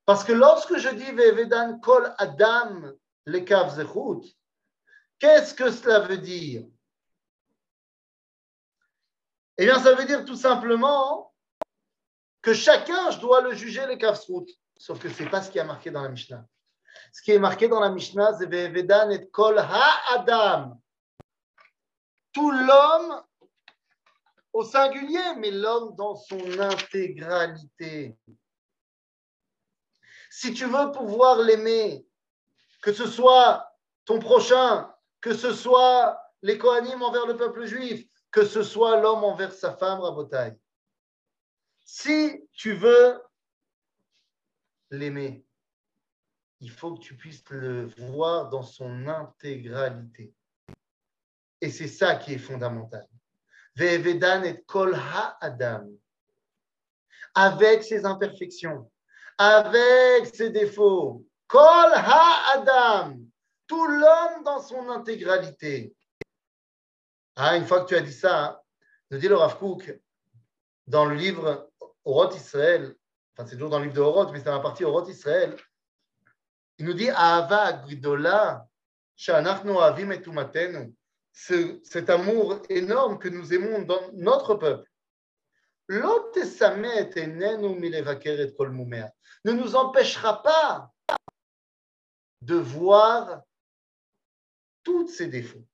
[0.07, 2.92] Parce que lorsque je dis Vevedan kol Adam
[3.25, 3.75] le kav
[5.18, 6.64] qu'est-ce que cela veut dire?
[9.59, 11.35] Eh bien, ça veut dire tout simplement
[12.40, 14.16] que chacun, je dois le juger le kav
[14.77, 16.44] Sauf que ce n'est pas ce qui est marqué dans la Mishnah.
[17.12, 20.81] Ce qui est marqué dans la Mishnah, c'est et kol ha-adam.
[22.33, 23.22] Tout l'homme
[24.52, 28.16] au singulier, mais l'homme dans son intégralité.
[30.31, 32.07] Si tu veux pouvoir l'aimer,
[32.83, 33.70] que ce soit
[34.05, 39.24] ton prochain, que ce soit les Kohanim envers le peuple juif, que ce soit l'homme
[39.24, 40.59] envers sa femme, Rabotai.
[41.85, 43.20] Si tu veux
[44.90, 45.44] l'aimer,
[46.62, 50.33] il faut que tu puisses le voir dans son intégralité.
[51.61, 53.07] Et c'est ça qui est fondamental.
[53.75, 55.90] Ve'evedan et kol ha-adam.
[57.35, 58.88] Avec ses imperfections,
[59.38, 61.27] avec ses défauts.
[61.48, 63.18] Kol ha-adam.
[63.66, 65.92] Tout l'homme dans son intégralité.
[67.35, 68.62] Ah, une fois que tu as dit ça,
[69.11, 69.59] nous dit le Rav
[70.87, 71.70] dans le livre
[72.05, 72.94] Oroth Israël,
[73.33, 75.57] enfin c'est toujours dans le livre de Oroth, mais c'est dans la partie Oroth Israël,
[76.83, 77.85] il nous dit Ahava
[79.14, 80.21] Shanachnu Avim et
[81.85, 84.90] cet amour énorme que nous aimons dans notre peuple.
[85.88, 86.01] Ne
[89.53, 90.90] nous empêchera pas
[92.40, 93.42] de voir
[94.83, 95.64] tous ces défauts.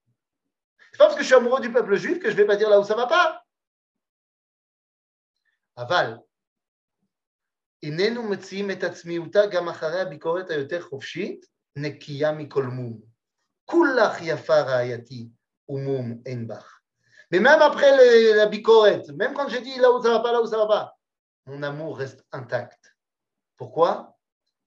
[0.93, 2.69] C'est pas parce que je suis amoureux du peuple juif que je vais pas dire
[2.69, 3.43] là où ça va pas.
[5.75, 6.23] Aval.
[7.84, 13.00] איננו מציעים את עצמיותה גם אחרי הביקורת היותר חופשית, נקייה מכל מום.
[13.66, 15.28] כולך יפה רעייתי,
[15.70, 16.82] Umum Enbach.
[17.32, 20.42] Mais même après la bicorette, même quand j'ai dit là où ça va pas, là
[20.42, 20.98] où ça va pas,
[21.46, 22.96] mon amour reste intact.
[23.58, 24.18] Pourquoi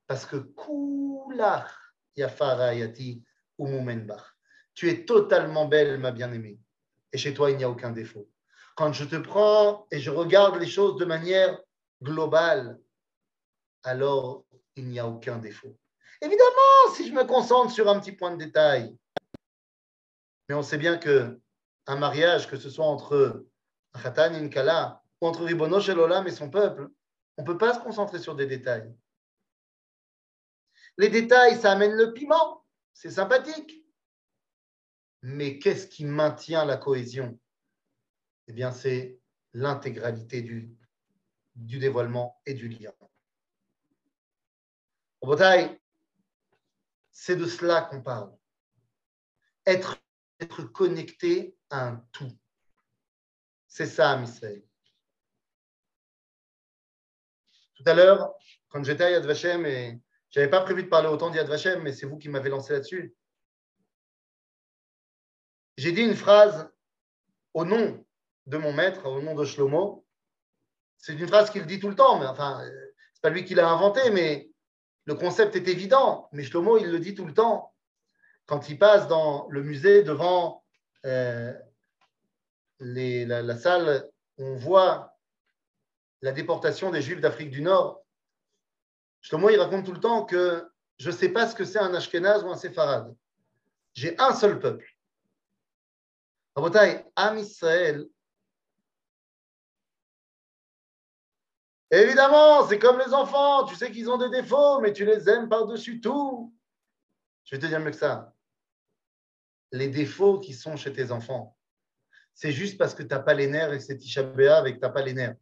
[0.06, 1.70] Parce que Kulach
[2.16, 3.22] Yafara Yati
[3.58, 4.36] Umum Enbach.
[4.74, 6.58] Tu es totalement belle, ma bien-aimée.
[7.12, 8.28] Et chez toi, il n'y a aucun défaut.
[8.74, 11.58] Quand je te prends et je regarde les choses de manière
[12.02, 12.78] globale,
[13.83, 15.77] alors il n'y a aucun défaut.
[16.21, 18.95] Évidemment, si je me concentre sur un petit point de détail,
[20.47, 21.39] mais on sait bien que
[21.87, 23.45] un mariage, que ce soit entre
[24.01, 26.89] Khatan et une Kala, ou entre Ribono Olam et son peuple,
[27.37, 28.93] on ne peut pas se concentrer sur des détails.
[30.97, 33.85] Les détails, ça amène le piment, c'est sympathique.
[35.23, 37.39] Mais qu'est-ce qui maintient la cohésion?
[38.47, 39.19] Eh bien, c'est
[39.53, 40.75] l'intégralité du,
[41.55, 42.91] du dévoilement et du lien.
[45.27, 45.79] Bataille,
[47.11, 48.35] c'est de cela qu'on parle.
[49.65, 49.97] Être
[50.73, 52.31] connecté à un tout.
[53.67, 54.63] C'est ça, Misaël.
[57.75, 58.33] Tout à l'heure,
[58.69, 61.81] quand j'étais à Yad Vashem, et je n'avais pas prévu de parler autant d'Yad Vashem,
[61.81, 63.15] mais c'est vous qui m'avez lancé là-dessus.
[65.77, 66.69] J'ai dit une phrase
[67.53, 68.05] au nom
[68.45, 70.05] de mon maître, au nom de Shlomo.
[70.97, 72.63] C'est une phrase qu'il dit tout le temps, mais enfin,
[73.13, 74.50] c'est pas lui qui l'a inventé, mais
[75.05, 76.29] le concept est évident.
[76.31, 77.73] Mais Shlomo, il le dit tout le temps
[78.45, 80.63] quand il passe dans le musée devant
[81.05, 81.53] euh,
[82.79, 85.15] la, salle on voit
[86.21, 88.03] la déportation des Juifs d'Afrique du Nord,
[89.21, 91.93] Shlomo, il raconte tout le temps que je ne sais pas ce que c'est un
[91.93, 93.15] Ashkenaz ou un Séfarade.
[93.93, 94.85] J'ai un seul peuple.
[97.15, 98.05] Am Israël,
[101.91, 105.49] Évidemment, c'est comme les enfants, tu sais qu'ils ont des défauts, mais tu les aimes
[105.49, 106.53] par-dessus tout.
[107.43, 108.33] Je vais te dire mieux que ça.
[109.73, 111.57] Les défauts qui sont chez tes enfants,
[112.33, 114.89] c'est juste parce que tu n'as pas les nerfs et c'est Tisha que tu n'as
[114.89, 115.35] pas les nerfs.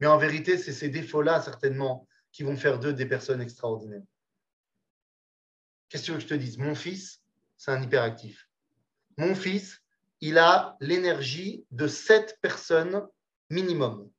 [0.00, 4.02] Mais en vérité, c'est ces défauts-là, certainement, qui vont faire d'eux des personnes extraordinaires.
[5.88, 6.58] Qu'est-ce que que je te dise?
[6.58, 7.22] Mon fils,
[7.56, 8.48] c'est un hyperactif.
[9.16, 9.80] Mon fils,
[10.20, 13.06] il a l'énergie de sept personnes
[13.50, 14.10] minimum.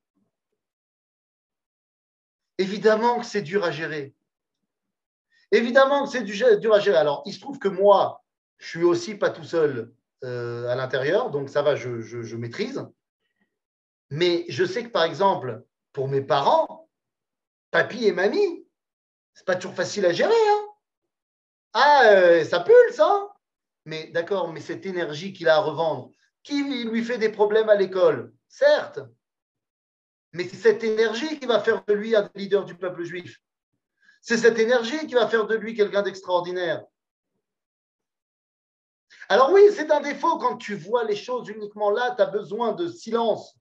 [2.58, 4.14] Évidemment que c'est dur à gérer.
[5.52, 6.98] Évidemment que c'est dur à gérer.
[6.98, 8.24] Alors, il se trouve que moi,
[8.58, 9.94] je suis aussi pas tout seul
[10.24, 12.86] euh, à l'intérieur, donc ça va, je, maîtrise.
[14.10, 16.90] Mais je sais que, par exemple, pour mes parents,
[17.72, 18.66] papy et mamie,
[19.34, 20.34] c'est pas toujours facile à gérer.
[20.34, 20.66] Hein
[21.74, 23.30] ah, euh, ça pulse, hein
[23.86, 27.76] Mais d'accord, mais cette énergie qu'il a à revendre, qui lui fait des problèmes à
[27.76, 29.00] l'école, certes,
[30.36, 33.42] mais c'est cette énergie qui va faire de lui un leader du peuple juif.
[34.22, 36.86] C'est cette énergie qui va faire de lui quelqu'un d'extraordinaire.
[39.30, 42.74] Alors oui, c'est un défaut quand tu vois les choses uniquement là, tu as besoin
[42.74, 43.58] de silence,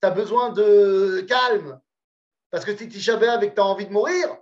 [0.00, 1.80] tu as besoin de calme,
[2.50, 4.36] Parce que si et que tu as envie de mourir.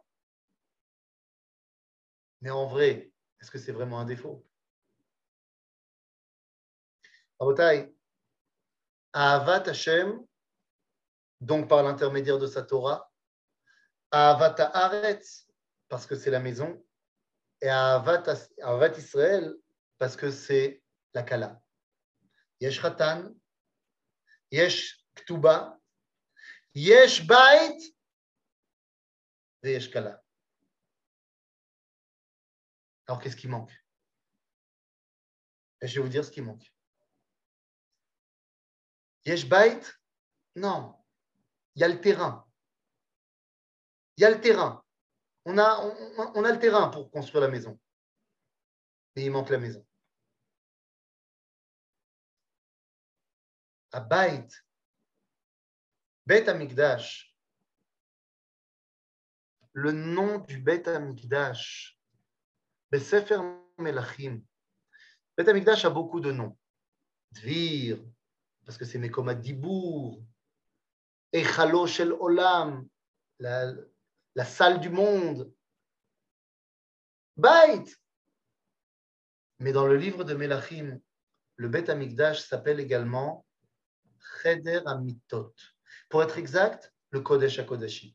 [2.41, 4.47] Mais en vrai, est-ce que c'est vraiment un défaut?
[7.39, 7.95] Rabotai,
[9.13, 10.25] Ahavat Hashem,
[11.41, 13.11] donc par l'intermédiaire de sa Torah,
[14.11, 15.47] Ahavat Haaretz,
[15.88, 16.84] parce que c'est la maison,
[17.61, 18.24] et Ahavat,
[18.62, 19.55] Ahavat Israël,
[19.99, 20.82] parce que c'est
[21.14, 21.61] la Kala.
[22.61, 23.34] Yesh Khatan,
[24.51, 25.78] Yesh Ktuba,
[26.74, 27.78] Yesh Bait,
[29.62, 30.22] Yesh Kala.
[33.07, 33.72] Alors qu'est-ce qui manque?
[35.82, 36.70] Je vais vous dire ce qui manque.
[39.24, 39.80] Yesh Bait?
[40.55, 41.00] Non.
[41.81, 42.47] Il y a le terrain.
[44.18, 44.85] Il y a le terrain.
[45.47, 45.81] On a,
[46.35, 47.81] on, le terrain pour construire la maison.
[49.16, 49.83] Mais il manque la maison.
[53.93, 54.47] À Bait,
[56.26, 57.35] Bet Amikdash,
[59.72, 61.99] le nom du Bet Amikdash,
[62.91, 63.41] Besefer
[63.78, 64.45] Melachim.
[65.35, 66.59] Bet Amikdash a beaucoup de noms.
[67.33, 68.05] Dvir,
[68.66, 70.22] parce que c'est Mekoma Dibour,
[71.33, 72.89] Echalo Shel Olam,
[73.39, 75.53] la, salle du monde,
[77.37, 77.85] Bait.
[79.59, 81.01] Mais dans le livre de Melachim,
[81.57, 83.47] le Bet Amikdash s'appelle également
[84.43, 85.55] Cheder Amitot.
[86.09, 88.12] Pour être exact, le Kodesh HaKodashim.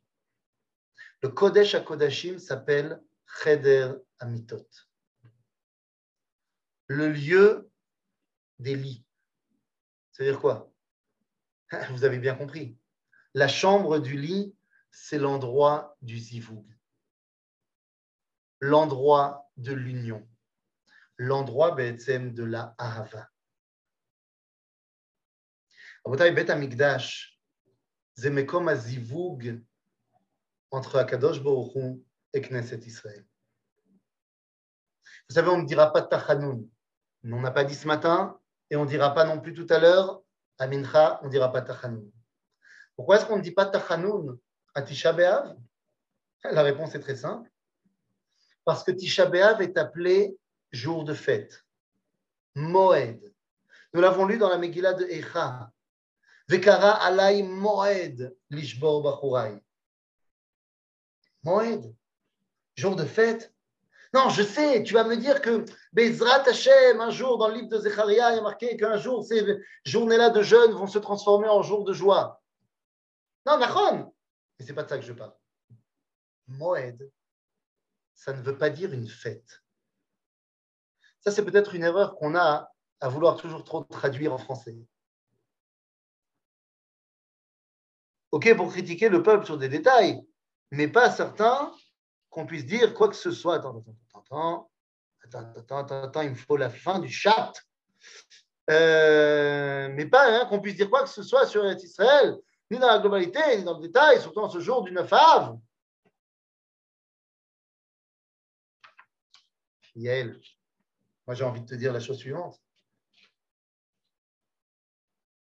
[1.22, 4.68] Le Kodesh HaKodashim s'appelle Cheder Amitot.
[6.88, 7.70] Le lieu
[8.60, 9.06] des lits.
[10.12, 10.72] C'est-à-dire quoi?
[11.92, 12.78] Vous avez bien compris.
[13.36, 14.56] La chambre du lit,
[14.92, 16.66] c'est l'endroit du zivoug,
[18.62, 20.26] l'endroit de l'union,
[21.18, 23.30] l'endroit de la ahava.
[26.06, 27.38] Abotai Bet Amigdash,
[28.18, 29.62] Zemekom Azivug
[30.72, 31.42] entre Akadosh
[32.32, 33.26] et Knesset Israël.
[35.28, 36.70] Vous savez, on ne dira pas Tachanoun.
[37.26, 39.80] On n'a pas dit ce matin et on ne dira pas non plus tout à
[39.80, 40.24] l'heure,
[40.58, 42.15] Amincha, on ne dira pas Tachanoun.
[42.96, 44.38] Pourquoi est-ce qu'on ne dit pas Tachanoun
[44.74, 45.56] à Tisha B'Av?
[46.44, 47.50] La réponse est très simple.
[48.64, 50.38] Parce que Tisha B'Av est appelé
[50.72, 51.64] jour de fête,
[52.56, 53.34] Moed.
[53.94, 55.72] Nous l'avons lu dans la Megillah de Echa.
[56.48, 59.60] Vekara alay moed lishbor bachurai.
[61.44, 61.96] Moed,
[62.76, 63.54] jour de fête.
[64.14, 67.68] Non, je sais, tu vas me dire que Bezrat Hashem, un jour dans le livre
[67.68, 69.44] de Zecharia, il y a marqué qu'un jour ces
[69.84, 72.42] journées-là de jeûne vont se transformer en jours de joie.
[73.46, 74.14] Non, Nachon,
[74.58, 75.34] mais ce n'est pas de ça que je parle.
[76.48, 77.12] Moed,
[78.14, 79.64] ça ne veut pas dire une fête.
[81.20, 84.78] Ça, c'est peut-être une erreur qu'on a à vouloir toujours trop traduire en français.
[88.32, 90.22] OK pour critiquer le peuple sur des détails,
[90.72, 91.74] mais pas certain
[92.30, 93.56] qu'on puisse dire quoi que ce soit.
[93.56, 93.84] Attends,
[94.14, 94.70] attends,
[95.24, 97.54] attends, attends, attends, attends, il me faut la fin du chat.
[98.70, 102.36] Euh, mais pas hein, qu'on puisse dire quoi que ce soit sur Israël,
[102.80, 105.60] dans la globalité, dans le détail, surtout en ce jour du 9 av.
[109.96, 110.40] Yael,
[111.26, 112.62] moi j'ai envie de te dire la chose suivante.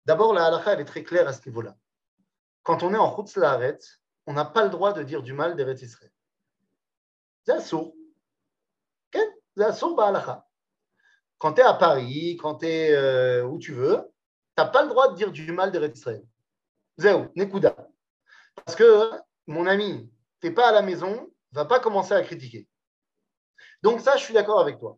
[0.05, 1.75] D'abord, la halakha, elle est très claire à ce niveau-là
[2.63, 5.55] quand on est en Chutz Laaretz, on n'a pas le droit de dire du mal
[5.55, 6.11] d'Eretz Israël.
[7.45, 7.93] C'est assourd.
[9.13, 10.47] C'est assourd ba'alacha.
[11.37, 14.81] Quand tu es à Paris, quand tu es euh, où tu veux, tu n'as pas
[14.81, 16.25] le droit de dire du mal d'Eretz Israël.
[16.97, 17.75] Zéro, Nekuda.
[18.55, 19.11] Parce que,
[19.47, 22.67] mon ami, tu n'es pas à la maison, va pas commencer à critiquer.
[23.81, 24.97] Donc ça, je suis d'accord avec toi.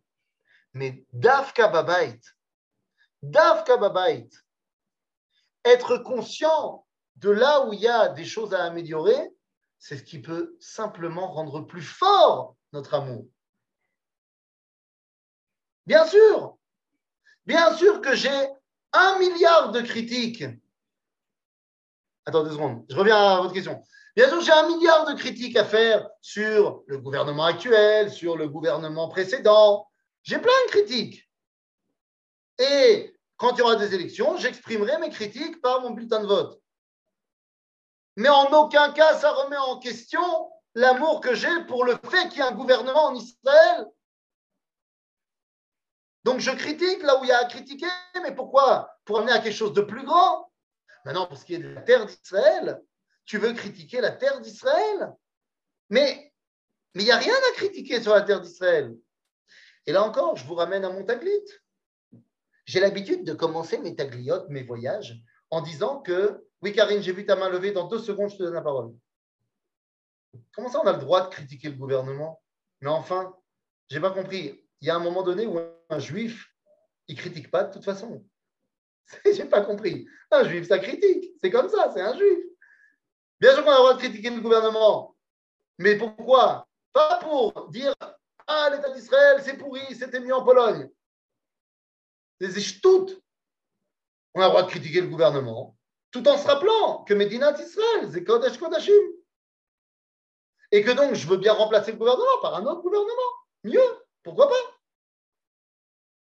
[0.72, 2.20] Mais Davka Babait,
[3.22, 4.28] Davka Babait,
[5.64, 6.86] être conscient
[7.16, 9.30] de là où il y a des choses à améliorer,
[9.78, 13.26] c'est ce qui peut simplement rendre plus fort notre amour.
[15.86, 16.56] Bien sûr,
[17.46, 18.48] bien sûr que j'ai
[18.92, 20.44] un milliard de critiques.
[22.26, 23.82] Attends deux secondes, je reviens à votre question.
[24.16, 28.48] Bien sûr, j'ai un milliard de critiques à faire sur le gouvernement actuel, sur le
[28.48, 29.88] gouvernement précédent.
[30.22, 31.30] J'ai plein de critiques.
[32.58, 36.60] Et quand il y aura des élections, j'exprimerai mes critiques par mon bulletin de vote
[38.16, 42.38] mais en aucun cas ça remet en question l'amour que j'ai pour le fait qu'il
[42.38, 43.86] y ait un gouvernement en Israël.
[46.24, 47.86] Donc je critique là où il y a à critiquer,
[48.22, 48.90] mais pourquoi?
[49.04, 50.45] Pour amener à quelque chose de plus grand?
[51.06, 52.82] Maintenant, pour ce qui est de la terre d'Israël,
[53.26, 55.14] tu veux critiquer la terre d'Israël?
[55.88, 56.34] Mais
[56.96, 58.92] il n'y a rien à critiquer sur la terre d'Israël.
[59.86, 61.30] Et là encore, je vous ramène à mon taglit.
[62.64, 67.24] J'ai l'habitude de commencer mes tagliotes, mes voyages, en disant que oui, Karine, j'ai vu
[67.24, 67.70] ta main levée.
[67.70, 68.92] Dans deux secondes, je te donne la parole.
[70.52, 72.42] Comment ça, on a le droit de critiquer le gouvernement?
[72.80, 73.32] Mais enfin,
[73.88, 74.60] j'ai pas compris.
[74.80, 76.52] Il y a un moment donné où un juif,
[77.06, 78.26] il critique pas de toute façon.
[79.24, 80.06] J'ai pas compris.
[80.30, 81.32] Un juif, ça critique.
[81.40, 82.38] C'est comme ça, c'est un juif.
[83.40, 85.16] Bien sûr qu'on a le droit de critiquer le gouvernement.
[85.78, 86.66] Mais pourquoi?
[86.92, 87.94] Pas pour dire
[88.46, 90.88] Ah, l'État d'Israël, c'est pourri, c'était mieux en Pologne.
[92.40, 93.08] C'est tout.
[94.34, 95.76] On a le droit de critiquer le gouvernement,
[96.10, 98.92] tout en se rappelant que Medina Israël, c'est Kodesh Kodashim.
[100.72, 103.32] Et que donc, je veux bien remplacer le gouvernement par un autre gouvernement.
[103.64, 104.75] Mieux, pourquoi pas?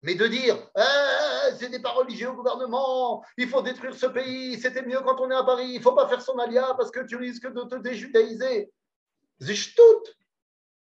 [0.04, 4.60] Mais de dire, eh, c'est des pas religieux au gouvernement, il faut détruire ce pays,
[4.60, 6.92] c'était mieux quand on est à Paris, il ne faut pas faire son alia parce
[6.92, 8.72] que tu risques de te déjudaïser.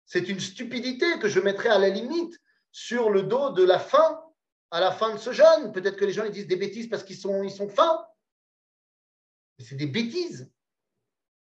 [0.05, 2.39] C'est une stupidité que je mettrais à la limite
[2.71, 4.21] sur le dos de la fin,
[4.71, 5.71] à la fin de ce jeûne.
[5.71, 8.05] Peut-être que les gens ils disent des bêtises parce qu'ils sont, ils sont fins.
[9.57, 10.51] Mais c'est des bêtises.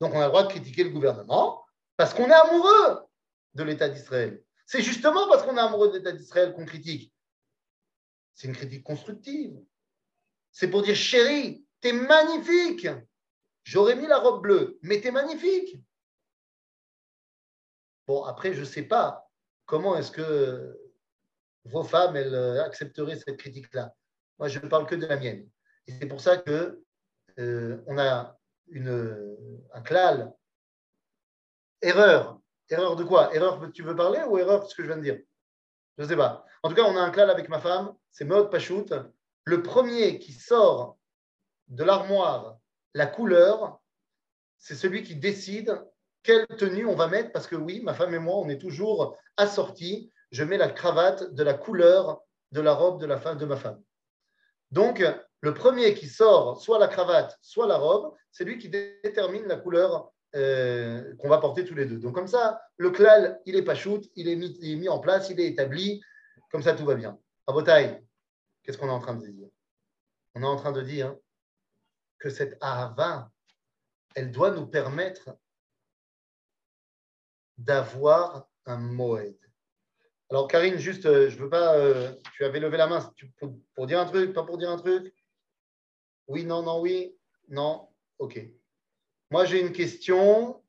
[0.00, 1.64] Donc on a le droit de critiquer le gouvernement
[1.96, 3.06] parce qu'on est amoureux
[3.54, 4.42] de l'État d'Israël.
[4.66, 7.13] C'est justement parce qu'on est amoureux de l'État d'Israël qu'on critique.
[8.34, 9.56] C'est une critique constructive.
[10.50, 12.88] C'est pour dire, chérie, t'es magnifique.
[13.64, 15.76] J'aurais mis la robe bleue, mais t'es magnifique.
[18.06, 19.28] Bon, après, je ne sais pas
[19.66, 20.78] comment est-ce que
[21.64, 23.94] vos femmes, elles euh, accepteraient cette critique-là.
[24.38, 25.48] Moi, je ne parle que de la mienne.
[25.88, 26.82] C'est pour ça que
[27.38, 28.38] euh, on a
[28.70, 30.32] un clal.
[31.80, 32.40] Erreur.
[32.68, 33.34] Erreur de quoi?
[33.34, 35.20] Erreur, tu veux parler ou erreur ce que je viens de dire?
[35.98, 36.44] Je ne sais pas.
[36.62, 38.86] En tout cas, on a un clal avec ma femme, c'est Meot Pachout.
[39.44, 40.96] Le premier qui sort
[41.68, 42.58] de l'armoire
[42.94, 43.80] la couleur,
[44.56, 45.84] c'est celui qui décide
[46.22, 49.18] quelle tenue on va mettre, parce que oui, ma femme et moi, on est toujours
[49.36, 50.10] assortis.
[50.30, 53.82] Je mets la cravate de la couleur de la robe de, ma femme.
[54.70, 55.04] Donc,
[55.40, 59.56] le premier qui sort soit la cravate, soit la robe, c'est lui qui détermine la
[59.56, 61.98] couleur euh, qu'on va porter tous les deux.
[61.98, 65.40] Donc, comme ça, le klal, il est pas shoot, il est mis en place, il
[65.40, 66.00] est établi.
[66.52, 67.18] Comme ça, tout va bien.
[67.46, 68.02] À Botaï,
[68.62, 69.48] qu'est-ce qu'on est en train de dire?
[70.34, 71.16] On est en train de dire
[72.18, 73.30] que cette Ahava,
[74.14, 75.36] elle doit nous permettre
[77.58, 79.36] d'avoir un Moed.
[80.30, 81.76] Alors, Karine, juste, euh, je veux pas.
[81.76, 84.78] Euh, tu avais levé la main pour, pour, dire un truc, pas pour dire un
[84.78, 85.14] truc?
[86.26, 87.14] Oui, non, non, oui,
[87.48, 87.88] non.
[88.18, 88.40] Ok.
[89.30, 90.62] Moi, j'ai une question.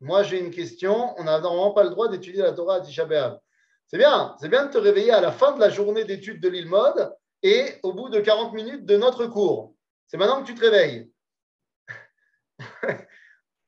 [0.00, 1.18] Moi, j'ai une question.
[1.18, 3.40] On n'a normalement pas le droit d'étudier la Torah à Tisha
[3.88, 6.48] c'est bien, c'est bien de te réveiller à la fin de la journée d'études de
[6.48, 9.74] l'île mode et au bout de 40 minutes de notre cours.
[10.06, 11.10] C'est maintenant que tu te réveilles.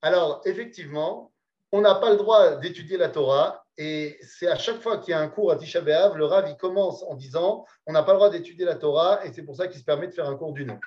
[0.03, 1.33] Alors, effectivement,
[1.73, 5.15] on n'a pas le droit d'étudier la Torah et c'est à chaque fois qu'il y
[5.15, 8.19] a un cours à Tisha B'Av, le Rav commence en disant on n'a pas le
[8.19, 10.53] droit d'étudier la Torah et c'est pour ça qu'il se permet de faire un cours
[10.53, 10.81] d'une heure.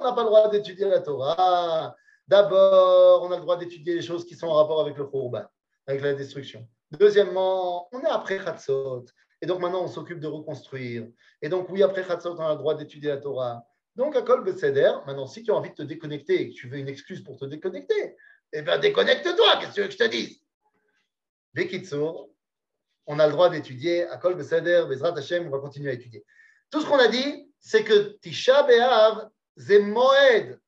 [0.00, 1.96] On n'a pas le droit d'étudier la Torah.
[2.28, 5.44] D'abord, on a le droit d'étudier les choses qui sont en rapport avec le Khurban,
[5.88, 6.68] avec la destruction.
[6.90, 9.04] Deuxièmement, on est après Khatsot.
[9.40, 11.06] Et donc maintenant, on s'occupe de reconstruire.
[11.42, 13.64] Et donc, oui, après Khatsot, on a le droit d'étudier la Torah.
[13.94, 16.68] Donc, à Kol Beseder, maintenant, si tu as envie de te déconnecter et que tu
[16.68, 18.16] veux une excuse pour te déconnecter,
[18.52, 19.56] eh bien, déconnecte-toi.
[19.56, 20.40] Qu'est-ce que tu veux que je te dise
[21.54, 22.30] Bekitsour,
[23.06, 26.24] on a le droit d'étudier à Kol Beseder, Bezrat Hashem, on va continuer à étudier.
[26.70, 30.60] Tout ce qu'on a dit, c'est que Tisha B'Av, c'est Moed.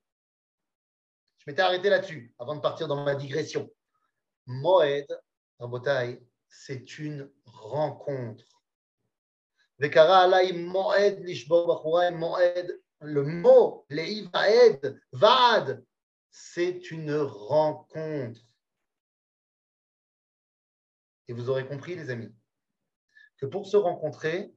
[1.38, 3.70] Je m'étais arrêté là-dessus avant de partir dans ma digression.
[4.46, 5.06] Moed,
[6.48, 8.44] C'est une rencontre.
[13.02, 15.78] Le mot, leivaed, vad,
[16.30, 18.40] c'est une rencontre.
[21.28, 22.34] Et vous aurez compris, les amis,
[23.38, 24.52] que pour se rencontrer,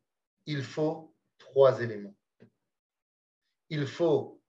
[0.45, 2.16] il faut trois éléments.
[3.70, 4.41] Il faut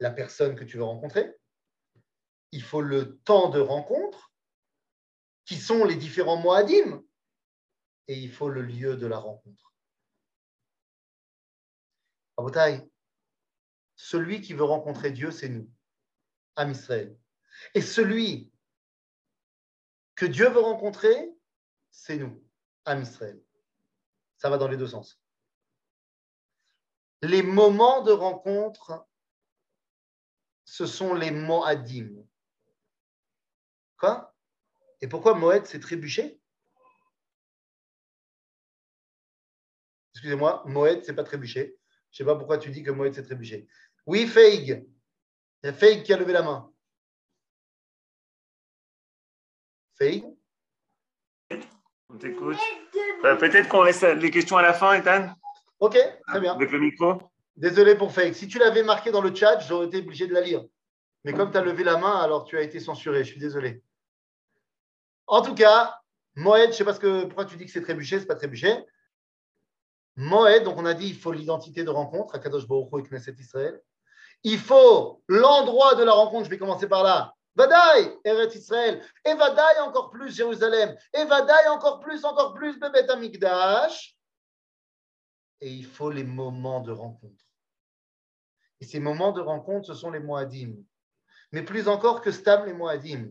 [0.00, 1.36] la personne que tu veux rencontrer,
[2.50, 4.31] il faut le temps de rencontre,
[5.44, 7.02] qui sont les différents Moadim,
[8.08, 9.72] et il faut le lieu de la rencontre.
[12.36, 12.90] Abotai,
[13.94, 15.70] celui qui veut rencontrer Dieu, c'est nous,
[16.56, 17.16] Am Israël.
[17.74, 18.52] Et celui
[20.14, 21.32] que Dieu veut rencontrer,
[21.90, 22.42] c'est nous,
[22.84, 23.42] Am Israël.
[24.36, 25.20] Ça va dans les deux sens.
[27.22, 29.06] Les moments de rencontre,
[30.64, 32.26] ce sont les Moadim.
[33.96, 34.31] Quoi?
[35.02, 36.38] Et pourquoi Moed s'est trébuché
[40.14, 41.76] Excusez-moi, Moed, c'est pas trébuché.
[42.12, 43.66] Je ne sais pas pourquoi tu dis que Moed s'est trébuché.
[44.06, 44.86] Oui, Feig.
[45.62, 46.72] Il y a Feig qui a levé la main.
[49.98, 50.24] Feig?
[52.08, 52.58] On t'écoute.
[53.24, 55.34] Euh, peut-être qu'on laisse les questions à la fin, Ethan?
[55.80, 55.98] Ok,
[56.28, 56.54] très bien.
[56.54, 57.18] Avec le micro
[57.56, 58.34] Désolé pour Feig.
[58.34, 60.64] Si tu l'avais marqué dans le chat, j'aurais été obligé de la lire.
[61.24, 63.24] Mais comme tu as levé la main, alors tu as été censuré.
[63.24, 63.82] Je suis désolé.
[65.26, 65.98] En tout cas,
[66.34, 68.26] Moed, je ne sais pas ce que, pourquoi tu dis que c'est trébuché, ce n'est
[68.26, 68.84] pas trébuché.
[70.16, 73.80] Moed, donc on a dit il faut l'identité de rencontre, Akadosh Baruch et Knesset Israël.
[74.42, 77.34] Il faut l'endroit de la rencontre, je vais commencer par là.
[77.54, 79.04] Vadaï, Eretz Israël.
[79.24, 80.96] Et Vadaï encore plus, Jérusalem.
[81.12, 84.16] Et Vadaï encore plus, encore plus, Bebet Amikdash.
[85.60, 87.44] Et il faut les moments de rencontre.
[88.80, 90.74] Et ces moments de rencontre, ce sont les Moadim.
[91.52, 93.28] Mais plus encore que Stam, les Moadim.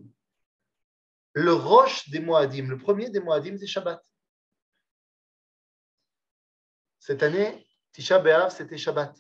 [1.33, 4.01] Le roche des Moadim, le premier des Moadim, c'est Shabbat.
[6.99, 9.15] Cette année, Tisha B'Av, c'était Shabbat.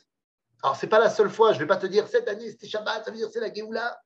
[0.63, 2.51] Alors, ce n'est pas la seule fois, je ne vais pas te dire cette année
[2.51, 3.99] c'était Shabbat, ça veut dire c'est la Géoula.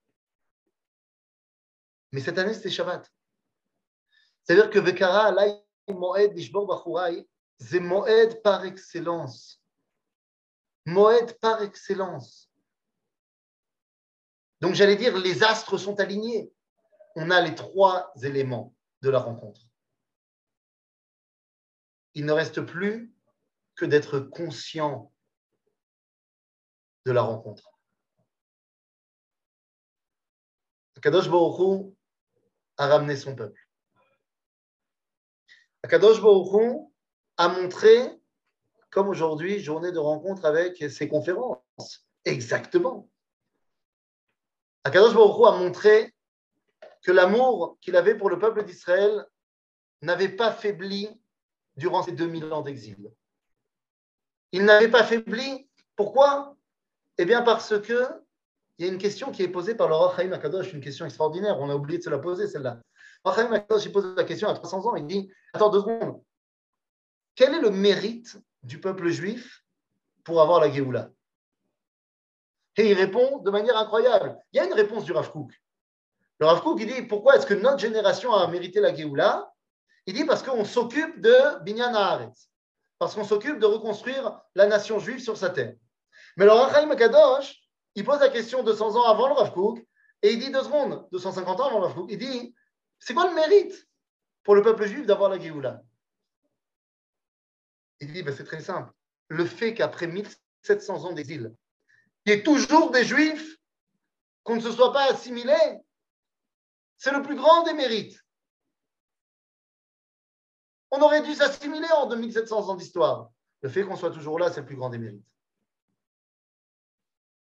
[2.11, 3.11] Mais cette année c'était Shabbat.
[4.43, 5.45] C'est-à-dire que Vekara, là,
[5.87, 7.27] Moed, Lishbor Bachurai,
[7.59, 9.61] c'est Moed par excellence.
[10.85, 12.49] Moed par excellence.
[14.61, 16.51] Donc, j'allais dire, les astres sont alignés.
[17.15, 19.61] On a les trois éléments de la rencontre.
[22.13, 23.13] Il ne reste plus
[23.75, 25.11] que d'être conscient
[27.05, 27.71] de la rencontre.
[30.97, 31.93] Akadosh Baruch
[32.77, 33.61] a ramené son peuple.
[35.83, 36.89] Akadosh Baruch
[37.37, 38.19] a montré,
[38.89, 42.07] comme aujourd'hui, journée de rencontre avec ses conférences.
[42.23, 43.07] Exactement.
[44.83, 46.14] Akadosh Baruch a montré
[47.05, 49.27] que l'amour qu'il avait pour le peuple d'Israël
[50.01, 51.07] n'avait pas faibli
[51.77, 53.11] durant ces 2000 ans d'exil.
[54.51, 55.69] Il n'avait pas faibli.
[55.95, 56.57] Pourquoi?
[57.19, 58.07] Eh bien parce que
[58.77, 61.05] il y a une question qui est posée par le Roi Chaim Akadosh, une question
[61.05, 61.59] extraordinaire.
[61.59, 62.81] On a oublié de se la poser, celle-là.
[63.23, 64.95] Le Chaim Akadosh, il pose la question à 300 ans.
[64.95, 66.23] Il dit Attends deux secondes.
[67.35, 69.63] Quel est le mérite du peuple juif
[70.23, 71.11] pour avoir la Géoula?
[72.77, 74.37] Et il répond de manière incroyable.
[74.51, 75.53] Il y a une réponse du Rav Kook.
[76.39, 79.51] Le Rav Kook, il dit Pourquoi est-ce que notre génération a mérité la Géoula?
[80.05, 82.49] Il dit Parce qu'on s'occupe de Binyan Haaretz
[82.97, 85.75] parce qu'on s'occupe de reconstruire la nation juive sur sa terre.
[86.37, 87.61] Mais le Rachaim Kadosh,
[87.95, 89.85] il pose la question 200 ans avant le Rav Kook,
[90.21, 92.55] et il dit deux secondes, 250 ans avant le Rav Kook, il dit
[92.99, 93.87] c'est quoi le mérite
[94.43, 95.81] pour le peuple juif d'avoir la Géoula?
[97.99, 98.91] Il dit ben, c'est très simple.
[99.27, 101.53] Le fait qu'après 1700 ans d'exil,
[102.25, 103.57] il y ait toujours des juifs
[104.43, 105.55] qu'on ne se soit pas assimilé,
[106.97, 108.19] c'est le plus grand des mérites.
[110.91, 113.29] On aurait dû s'assimiler en 2700 ans d'histoire.
[113.61, 115.25] Le fait qu'on soit toujours là, c'est le plus grand des mérites.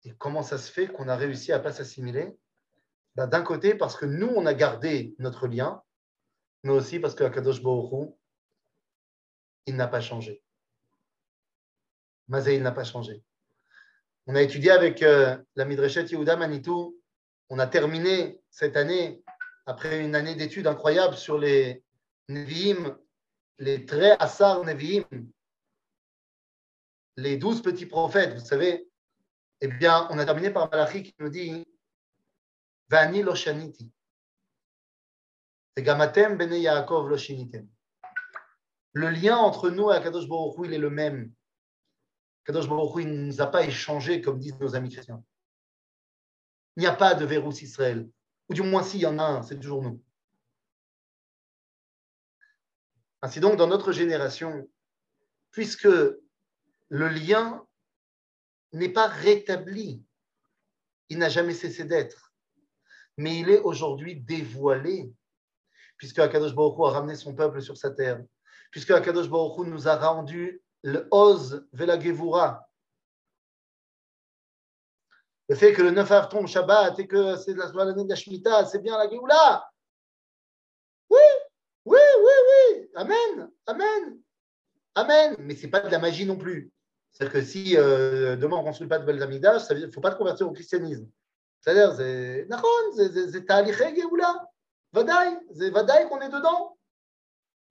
[0.04, 2.36] Et comment ça se fait qu'on a réussi à ne pas s'assimiler?
[3.16, 5.82] Ben, D'un côté, parce que nous, on a gardé notre lien,
[6.62, 8.12] mais aussi parce que Akadosh Baruch
[9.66, 10.42] il n'a pas changé.
[12.28, 13.22] Mazé, il n'a pas changé.
[14.26, 17.00] On a étudié avec euh, la Midreshet Yehuda Manitou.
[17.48, 19.22] On a terminé cette année,
[19.66, 21.82] après une année d'études incroyables sur les
[22.28, 22.96] Nevi'im
[23.58, 25.04] les traits Assar Nevi'im,
[27.16, 28.88] les douze petits prophètes, vous savez,
[29.60, 31.64] eh bien, on a terminé par Malachi qui nous dit
[32.90, 33.22] Vani
[38.92, 41.32] Le lien entre nous et Akadosh Baruch il est le même.
[42.44, 45.24] Kadosh Baruch il ne nous a pas échangé comme disent nos amis chrétiens.
[46.76, 48.08] Il n'y a pas de verrou Israël.
[48.48, 50.02] Ou du moins, s'il y en a un, c'est toujours nous.
[53.22, 54.68] Ainsi donc, dans notre génération,
[55.50, 55.88] puisque
[56.88, 57.66] le lien
[58.72, 60.04] n'est pas rétabli,
[61.08, 62.32] il n'a jamais cessé d'être,
[63.16, 65.12] mais il est aujourd'hui dévoilé,
[65.96, 68.22] puisque Akadosh Baruch a ramené son peuple sur sa terre,
[68.70, 72.65] puisque Akadosh Baruch nous a rendu le Oz Velagevura.
[75.48, 78.16] Le fait que le 9 av tombe Shabbat et que c'est la l'année de la
[78.16, 79.70] Shemitah, c'est bien la Géoula.
[81.08, 81.18] Oui,
[81.84, 84.18] oui, oui, oui, Amen, Amen,
[84.96, 85.36] Amen.
[85.38, 86.72] Mais ce n'est pas de la magie non plus.
[87.12, 90.00] C'est-à-dire que si euh, demain on ne construit pas de belles amidas, il ne faut
[90.00, 91.08] pas te convertir au christianisme.
[91.60, 92.48] C'est-à-dire, c'est
[93.30, 94.46] c'est Ta'aliché Géoula.
[94.92, 96.76] Vadaï, c'est Vadaï qu'on est dedans.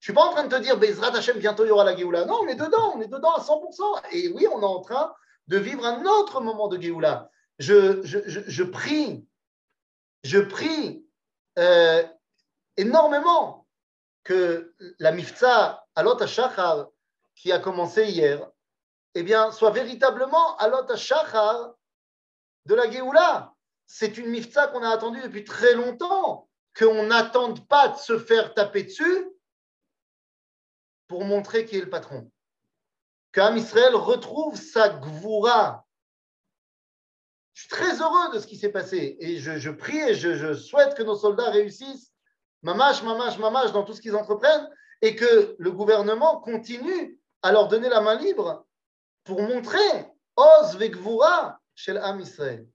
[0.00, 1.84] Je ne suis pas en train de te dire, Bezrat Hashem, bientôt il y aura
[1.84, 2.24] la Géoula.
[2.24, 4.02] Non, on est dedans, on est dedans à 100%.
[4.12, 5.12] Et oui, on est en train
[5.48, 7.30] de vivre un autre moment de Géoula.
[7.58, 9.26] Je, je, je, prie,
[10.24, 11.06] je prie
[11.58, 12.06] euh,
[12.76, 13.66] énormément
[14.24, 16.88] que la mifza Alot HaShachar
[17.34, 18.50] qui a commencé hier,
[19.14, 21.74] eh bien, soit véritablement Alot HaShachar
[22.66, 23.54] de la Géoula.
[23.86, 28.52] C'est une mifza qu'on a attendue depuis très longtemps, qu'on n'attende pas de se faire
[28.52, 29.30] taper dessus
[31.08, 32.30] pour montrer qui est le patron.
[33.32, 35.85] Qu'Am Israël retrouve sa gvoura,
[37.56, 40.94] Je suis très heureux de ce qui s'est passé et je, prie et je, souhaite
[40.94, 42.12] que nos soldats réussissent,
[42.60, 44.68] mamache, mamache, mamache, dans tout ce qu'ils entreprennent
[45.00, 48.66] et que le gouvernement continue à leur donner la main libre
[49.24, 49.78] pour montrer
[50.36, 52.68] Oz Vekvura chez l'âme Israël.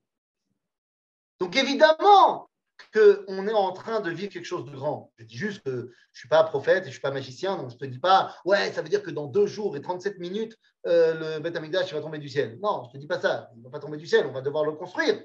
[1.39, 2.49] Donc évidemment
[2.93, 5.11] qu'on est en train de vivre quelque chose de grand.
[5.17, 7.57] Je dis juste que je ne suis pas prophète et je ne suis pas magicien,
[7.57, 9.81] donc je ne te dis pas, ouais, ça veut dire que dans deux jours et
[9.81, 10.57] 37 minutes,
[10.87, 12.59] euh, le Beth Amikdash va tomber du ciel.
[12.61, 13.49] Non, je ne te dis pas ça.
[13.53, 15.23] Il ne va pas tomber du ciel, on va devoir le construire.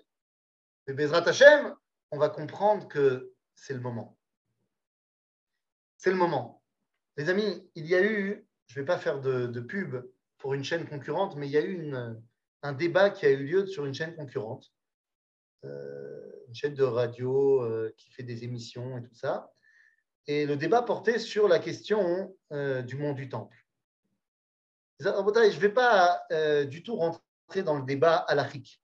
[0.87, 1.75] Mais Bezrat Hashem,
[2.11, 4.17] on va comprendre que c'est le moment.
[5.97, 6.63] C'est le moment.
[7.17, 9.97] Les amis, il y a eu, je ne vais pas faire de, pub
[10.39, 11.95] pour une chaîne concurrente, mais il y a eu
[12.63, 14.71] un débat qui a eu lieu sur une chaîne concurrente.
[15.67, 19.53] Euh, une chaîne de radio euh, qui fait des émissions et tout ça.
[20.27, 23.57] Et le débat portait sur la question euh, du mont du Temple.
[25.01, 26.23] Je ne vais pas
[26.65, 28.81] du tout rentrer dans le débat halachique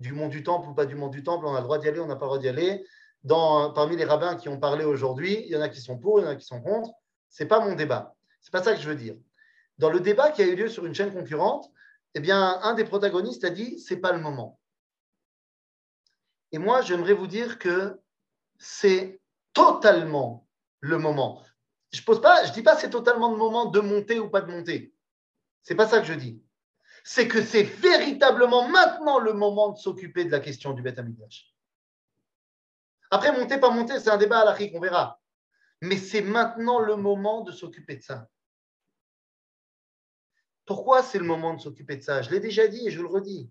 [0.00, 1.46] du mont du Temple ou pas du mont du Temple.
[1.46, 2.84] On a le droit d'y aller, on n'a pas le droit d'y aller.
[3.22, 6.18] Dans, parmi les rabbins qui ont parlé aujourd'hui, il y en a qui sont pour,
[6.18, 6.90] il y en a qui sont contre.
[7.28, 8.14] Ce n'est pas mon débat.
[8.40, 9.14] Ce n'est pas ça que je veux dire.
[9.78, 11.70] Dans le débat qui a eu lieu sur une chaîne concurrente,
[12.14, 14.58] eh bien, un des protagonistes a dit c'est pas le moment.
[16.52, 17.98] Et moi, j'aimerais vous dire que
[18.58, 19.20] c'est
[19.52, 20.46] totalement
[20.80, 21.42] le moment.
[21.92, 24.50] Je pose pas, je dis pas c'est totalement le moment de monter ou pas de
[24.50, 24.94] monter.
[25.62, 26.42] C'est pas ça que je dis.
[27.04, 31.00] C'est que c'est véritablement maintenant le moment de s'occuper de la question du Beth.
[33.10, 35.20] Après, monter, pas monter, c'est un débat à l'Afrique, on verra.
[35.80, 38.28] Mais c'est maintenant le moment de s'occuper de ça.
[40.64, 42.22] Pourquoi c'est le moment de s'occuper de ça?
[42.22, 43.50] Je l'ai déjà dit et je le redis.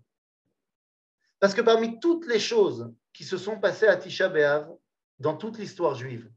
[1.42, 4.72] Parce que parmi toutes les choses qui se sont passées à Tisha B'Av
[5.18, 6.30] dans toute l'histoire juive,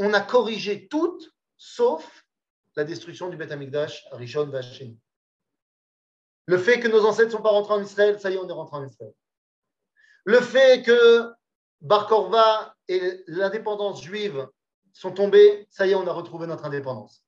[0.00, 2.26] on a corrigé toutes sauf
[2.74, 4.96] la destruction du Beth Amikdash à Rishon Vashim.
[6.46, 8.48] Le fait que nos ancêtres ne sont pas rentrés en Israël, ça y est, on
[8.48, 9.14] est rentré en Israël.
[10.24, 11.30] Le fait que
[11.80, 14.48] Bar Korva et l'indépendance juive
[14.92, 17.24] sont tombés, ça y est, on a retrouvé notre indépendance.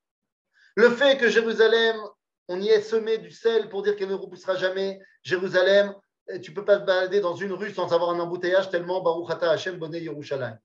[0.74, 2.00] Le fait que Jérusalem,
[2.48, 5.94] on y est semé du sel pour dire qu'elle ne repoussera jamais Jérusalem,
[6.40, 9.50] tu peux pas te balader dans une rue sans avoir un embouteillage tellement Baruch Ata
[9.50, 10.58] Hashem Bonne Yerushalayim.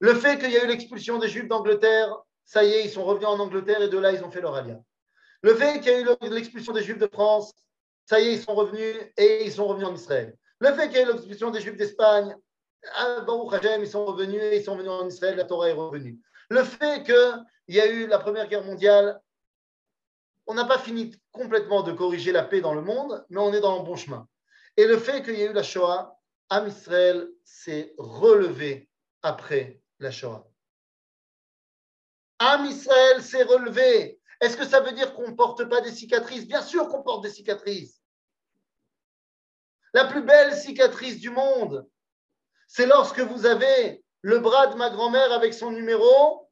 [0.00, 2.12] Le fait qu'il y a eu l'expulsion des Juifs d'Angleterre,
[2.44, 4.54] ça y est, ils sont revenus en Angleterre et de là, ils ont fait leur
[4.54, 4.84] alliance.
[5.42, 7.52] Le fait qu'il y a eu l'expulsion des Juifs de France,
[8.06, 10.36] ça y est, ils sont revenus et ils sont revenus en Israël.
[10.58, 12.36] Le fait qu'il y ait l'expulsion des Juifs d'Espagne,
[12.96, 15.72] ah, Baruch Hashem, ils sont revenus et ils sont venus en Israël, la Torah est
[15.72, 16.18] revenue.
[16.50, 19.20] Le fait qu'il y a eu la Première Guerre mondiale,
[20.52, 23.60] on n'a pas fini complètement de corriger la paix dans le monde, mais on est
[23.62, 24.28] dans le bon chemin.
[24.76, 26.14] Et le fait qu'il y ait eu la Shoah,
[26.50, 28.90] Am Israël s'est relevé
[29.22, 30.46] après la Shoah.
[32.38, 34.20] Am Israël s'est relevé.
[34.42, 36.46] Est-ce que ça veut dire qu'on ne porte pas des cicatrices?
[36.46, 38.02] Bien sûr qu'on porte des cicatrices.
[39.94, 41.88] La plus belle cicatrice du monde,
[42.68, 46.50] c'est lorsque vous avez le bras de ma grand-mère avec son numéro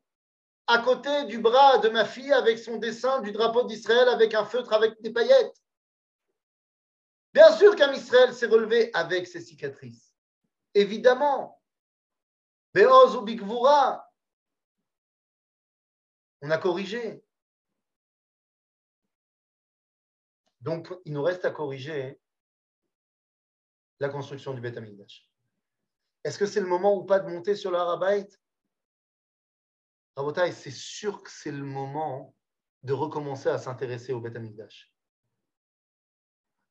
[0.71, 4.45] à côté du bras de ma fille avec son dessin du drapeau d'Israël avec un
[4.45, 5.61] feutre avec des paillettes.
[7.35, 10.14] Bien sûr qu'un Israël s'est relevé avec ses cicatrices.
[10.75, 11.61] Évidemment.
[12.73, 14.09] Beoz ou Bigvura.
[16.43, 17.21] On a corrigé.
[20.61, 22.21] Donc, il nous reste à corriger
[23.99, 24.79] la construction du Beth.
[26.23, 27.79] Est-ce que c'est le moment ou pas de monter sur le
[30.16, 32.34] Harabait c'est sûr que c'est le moment
[32.82, 34.38] de recommencer à s'intéresser au Beth.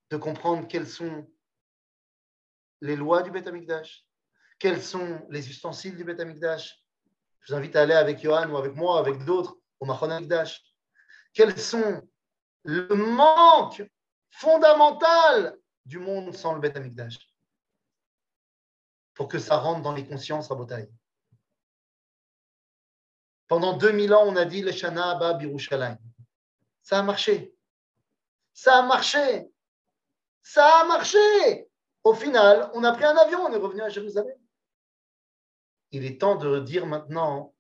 [0.10, 1.30] De comprendre quelles sont
[2.82, 3.50] les lois du Beth
[4.58, 6.20] quels sont les ustensiles du Beth.
[6.20, 10.62] Je vous invite à aller avec Johan ou avec moi, avec d'autres, au Machon Amikdash.
[11.34, 12.02] Quels sont
[12.64, 13.84] le manque
[14.32, 16.78] fondamental du monde sans le Beth
[19.20, 20.90] pour que ça rentre dans les consciences, Rabotai.
[23.50, 25.98] Pendant 2000 ans, on a dit le Shana Abba Birushalayim.
[26.84, 27.54] Ça a marché.
[28.54, 29.50] Ça a marché.
[30.44, 31.68] Ça a marché.
[32.04, 34.38] Au final, on a pris un avion, on est revenu à Jérusalem.
[35.92, 37.56] Il est temps de dire maintenant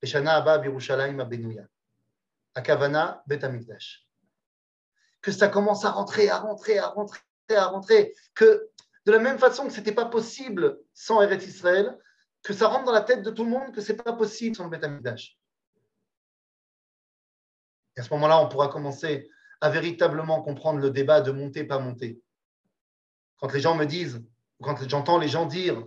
[0.00, 1.64] le Shana Abba Birushalayim Abenouya.
[2.54, 3.40] Akavana Bet
[5.20, 8.14] Que ça commence à rentrer, à rentrer, à rentrer, à rentrer.
[8.34, 8.70] Que
[9.04, 11.98] de la même façon que ce n'était pas possible sans Eretz Israël,
[12.42, 14.56] que ça rentre dans la tête de tout le monde que ce n'est pas possible
[14.56, 14.84] sans le Beth
[17.96, 19.30] Et à ce moment-là, on pourra commencer
[19.60, 22.20] à véritablement comprendre le débat de monter, pas monter.
[23.38, 24.24] Quand les gens me disent,
[24.60, 25.84] quand j'entends les gens dire,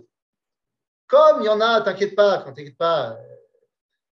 [1.06, 3.18] comme il y en a, t'inquiète pas, t'inquiète pas,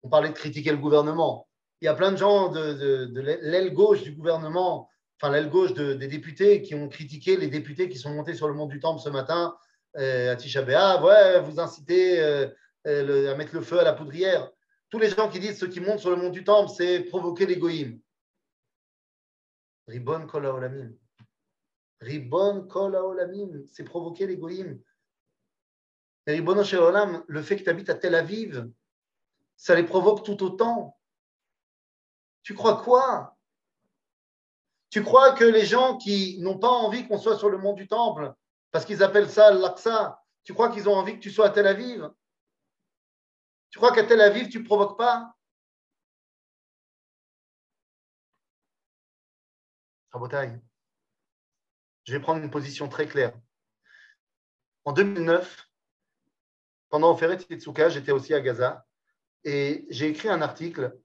[0.03, 1.49] on parlait de critiquer le gouvernement.
[1.80, 3.12] Il y a plein de gens de,
[3.43, 7.99] l'aile gauche du gouvernement enfin l'aile gauche des députés qui ont critiqué les députés qui
[7.99, 9.66] sont montés sur le mont du Temple ce matin euh,
[9.97, 10.63] à Tisha.
[10.63, 14.51] Ouais, vous incitez euh, à mettre le feu à la poudrière.
[14.91, 17.47] Tous les gens qui disent ceux qui montent sur le mont du Temple, c'est provoquer
[17.47, 18.01] l'égoïme.
[19.89, 20.93] Ribon kol haolamim.
[22.01, 24.81] Ribon kol haolamim, c'est provoquer l'égoïme.
[26.27, 28.69] Ribon olam, le fait que tu habites à Tel Aviv,
[29.57, 30.99] ça les provoque tout autant.
[32.43, 33.37] Tu crois quoi?
[34.91, 37.87] Tu crois que les gens qui n'ont pas envie qu'on soit sur le mont du
[37.89, 38.33] Temple,
[38.77, 41.66] parce qu'ils appellent ça l'Aqsa, tu crois qu'ils ont envie que tu sois à Tel
[41.66, 42.11] Aviv?
[43.70, 45.35] Tu crois qu'à Tel Aviv, tu ne provoques pas?
[52.05, 53.33] Je vais prendre une position très claire.
[54.85, 55.70] En 2009,
[56.91, 58.87] pendant Oferet Yetsuka, j'étais aussi à Gaza
[59.45, 61.01] et j'ai écrit un article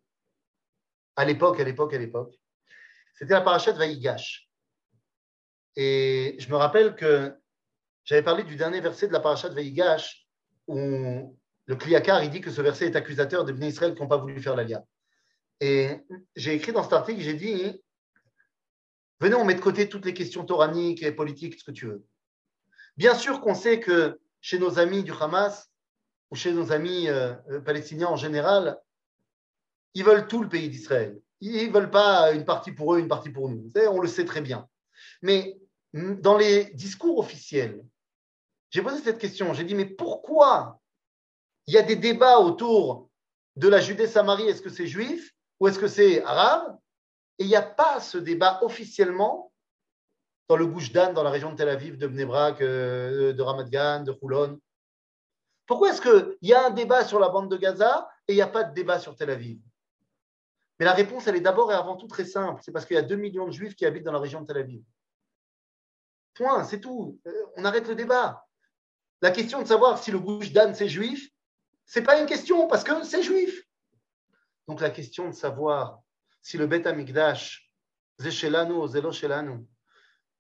[1.15, 2.37] à l'époque, à l'époque, à l'époque.
[3.13, 4.49] C'était la parachute Vaïgash.
[5.77, 7.40] Et je me rappelle que
[8.03, 10.27] j'avais parlé du dernier verset de la parachute Vaïgash
[10.67, 14.17] où le Kliakar, il dit que ce verset est accusateur des Israël qui n'ont pas
[14.17, 14.83] voulu faire l'alia.
[15.59, 15.99] Et
[16.35, 17.81] j'ai écrit dans cet article, j'ai dit
[19.19, 22.03] Venez, on met de côté toutes les questions toraniques et politiques, ce que tu veux.
[22.97, 25.71] Bien sûr qu'on sait que chez nos amis du Hamas
[26.31, 28.79] ou chez nos amis euh, euh, palestiniens en général,
[29.93, 31.21] ils veulent tout le pays d'Israël.
[31.39, 33.69] Ils ne veulent pas une partie pour eux, une partie pour nous.
[33.89, 34.67] On le sait très bien.
[35.21, 35.57] Mais
[35.93, 37.83] dans les discours officiels,
[38.71, 39.53] j'ai posé cette question.
[39.53, 40.79] J'ai dit, mais pourquoi
[41.67, 43.09] il y a des débats autour
[43.57, 44.47] de la Judée-Samarie?
[44.47, 46.77] Est-ce que c'est juif ou est-ce que c'est arabe?
[47.37, 49.51] Et il n'y a pas ce débat officiellement
[50.47, 53.69] dans le Gouche d'Anne, dans la région de Tel Aviv, de Bnebrak, euh, de Ramat
[53.69, 54.59] Gan, de Houlon.
[55.65, 58.41] Pourquoi est-ce qu'il y a un débat sur la bande de Gaza et il n'y
[58.41, 59.61] a pas de débat sur Tel Aviv?
[60.79, 62.61] Mais la réponse, elle est d'abord et avant tout très simple.
[62.63, 64.47] C'est parce qu'il y a 2 millions de juifs qui habitent dans la région de
[64.47, 64.83] Tel Aviv.
[66.33, 67.19] Point, c'est tout.
[67.27, 68.45] Euh, on arrête le débat.
[69.21, 71.29] La question de savoir si le Gouche d'Anne c'est juif,
[71.85, 73.63] ce n'est pas une question parce que c'est juif.
[74.67, 75.99] Donc la question de savoir
[76.41, 77.69] si le Bet Amikdash,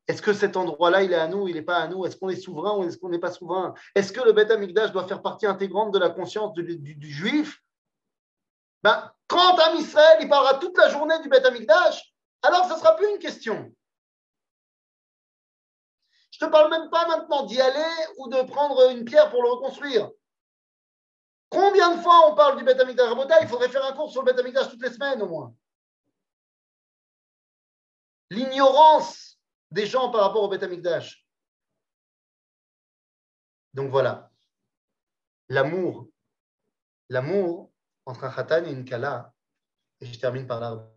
[0.07, 2.05] est-ce que cet endroit-là, il est à nous, il n'est pas à nous?
[2.05, 3.73] Est-ce qu'on est souverain ou est-ce qu'on n'est pas souverain?
[3.95, 7.61] Est-ce que le Bet Amikdash doit faire partie intégrante de la conscience du, juif?
[8.83, 12.79] Ben, Quand Am Israël, il parlera toute la journée du Bet Amikdash, alors ce ne
[12.79, 13.73] sera plus une question.
[16.41, 19.51] Je ne parle même pas maintenant d'y aller ou de prendre une pierre pour le
[19.51, 20.09] reconstruire.
[21.49, 24.33] Combien de fois on parle du Bet Amikdash Il faudrait faire un cours sur le
[24.33, 25.53] Bet Amikdash toutes les semaines au moins
[28.31, 29.37] l'ignorance
[29.69, 30.63] des gens par rapport au Beth.
[33.73, 34.31] Donc voilà,
[35.49, 36.07] l'amour,
[37.09, 37.71] l'amour
[38.05, 39.33] entre un khatan et une kala,
[39.99, 40.89] et je termine par là.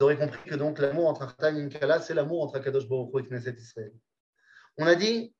[0.00, 2.88] Vous aurez compris que donc l'amour entre khatan et une kala, c'est l'amour entre Kadosh
[2.88, 3.92] Baruch et Knesset Israël.
[4.78, 5.34] On a dit,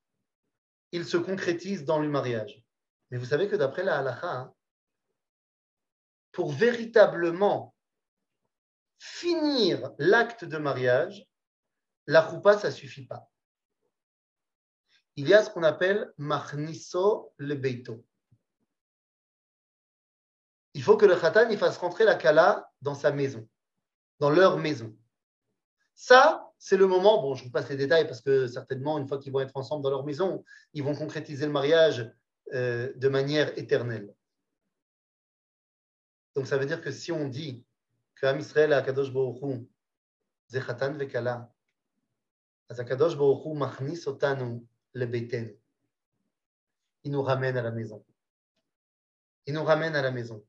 [0.93, 2.63] il se concrétise dans le mariage.
[3.11, 4.55] Mais vous savez que d'après la halacha, hein,
[6.33, 7.75] pour véritablement
[8.99, 11.27] finir l'acte de mariage,
[12.07, 13.31] la choupa, ça ne suffit pas.
[15.17, 18.05] Il y a ce qu'on appelle machniso le beito.
[20.75, 23.49] Il faut que le khatan il fasse rentrer la kala dans sa maison,
[24.21, 24.95] dans leur maison.
[25.95, 29.19] Ça, c'est le moment, bon, je vous passe les détails parce que certainement, une fois
[29.19, 32.11] qu'ils vont être ensemble dans leur maison, ils vont concrétiser le mariage
[32.53, 34.15] euh, de manière éternelle.
[36.35, 37.65] Donc ça veut dire que si on dit
[38.15, 39.67] que Am Israël à Kadosh Baruch
[40.49, 41.53] Zechatan Vekala,
[42.69, 44.05] Kadosh Baruch Machnis
[44.93, 45.55] le Beten,
[47.05, 48.05] il nous ramène à la maison.
[49.47, 50.45] Il nous ramène à la maison.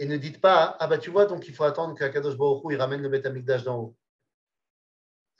[0.00, 2.76] Et ne dites pas, ah bah tu vois, donc il faut attendre qu'Akadosh Baruch il
[2.76, 3.96] ramène le Beth Amikdash d'en haut.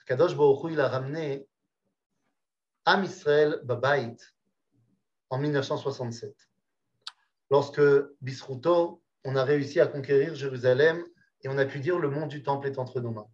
[0.01, 1.49] Akadosh Baruch il a ramené
[2.85, 4.17] Am Israël Babait
[5.31, 6.35] en 1967.
[7.49, 7.81] Lorsque
[8.21, 11.03] Bisruto, on a réussi à conquérir Jérusalem
[11.41, 13.31] et on a pu dire le monde du temple est entre nos mains.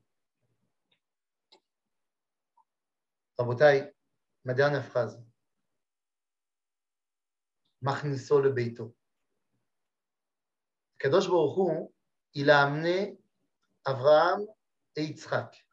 [3.37, 3.93] Rabotai,
[4.45, 5.21] ma dernière phrase.
[7.81, 8.95] Machniso le beito.
[10.97, 11.89] Kadosh Baruch
[12.33, 13.17] il a amené
[13.85, 14.45] Abraham
[14.95, 15.65] et Yitzhak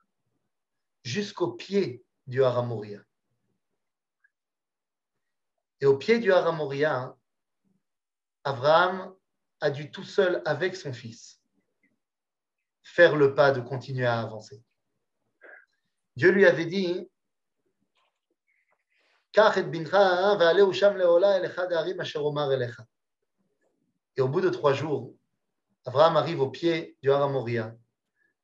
[1.02, 3.00] jusqu'au pied du Haramoria.
[5.80, 7.14] Et au pied du Haramoria,
[8.44, 9.14] Abraham
[9.60, 11.40] a dû tout seul avec son fils
[12.82, 14.62] faire le pas de continuer à avancer.
[16.16, 17.10] Dieu lui avait dit
[19.36, 19.40] et
[20.60, 20.72] au
[24.22, 25.14] bout de trois jours,
[25.84, 27.76] Abraham arrive au pied du Haramoria.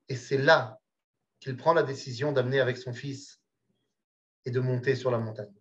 [0.08, 0.80] Et c'est là
[1.38, 3.40] qu'il prend la décision d'amener avec son fils
[4.44, 5.54] et de monter sur la montagne.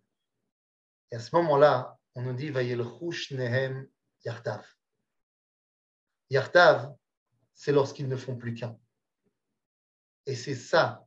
[1.10, 3.88] Et à ce moment-là, on nous dit Vayelchush Nehem
[4.24, 4.66] Yartav.
[6.28, 6.94] Yartav,
[7.54, 8.78] c'est lorsqu'ils ne font plus qu'un.
[10.26, 11.06] Et c'est ça,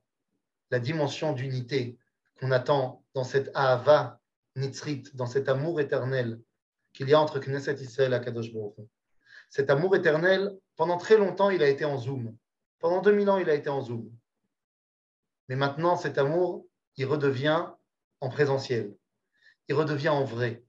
[0.72, 1.98] la dimension d'unité
[2.40, 4.20] qu'on attend dans cette Ahava
[4.56, 6.42] Nitzrit, dans cet amour éternel
[6.94, 8.76] qu'il y a entre Knesset Israël et Kadosh Baruch
[9.50, 12.36] Cet amour éternel, pendant très longtemps, il a été en Zoom.
[12.80, 14.10] Pendant 2000 ans, il a été en Zoom.
[15.50, 16.66] Mais maintenant, cet amour,
[16.98, 17.68] il redevient
[18.22, 18.96] en présentiel.
[19.68, 20.64] Il redevient en vrai.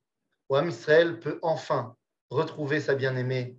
[0.49, 1.97] Où Israël peut enfin
[2.31, 3.57] retrouver sa bien-aimée,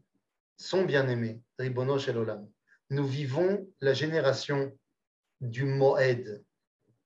[0.58, 2.50] son bien-aimé, Ribono Shel Olam.
[2.90, 4.78] Nous vivons la génération
[5.42, 6.44] du Moed,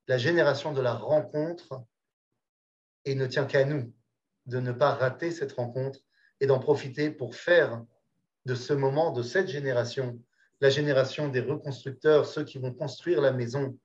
[0.06, 1.82] la génération de la rencontre,
[3.04, 3.92] et ne tient qu'à nous
[4.46, 6.00] de ne pas rater cette rencontre
[6.40, 7.82] et d'en profiter pour faire
[8.46, 10.18] de ce moment, de cette génération,
[10.60, 13.76] la génération des reconstructeurs, ceux qui vont construire la maison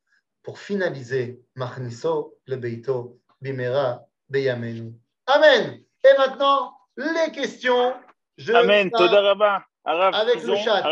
[0.43, 4.93] pour finaliser Machniso le Beito Bimera Beyamenu.
[5.27, 5.81] Amen.
[6.03, 7.93] Et maintenant, les questions.
[8.37, 8.91] Je Amen.
[8.91, 9.21] Toda
[9.83, 10.83] Avec le chat.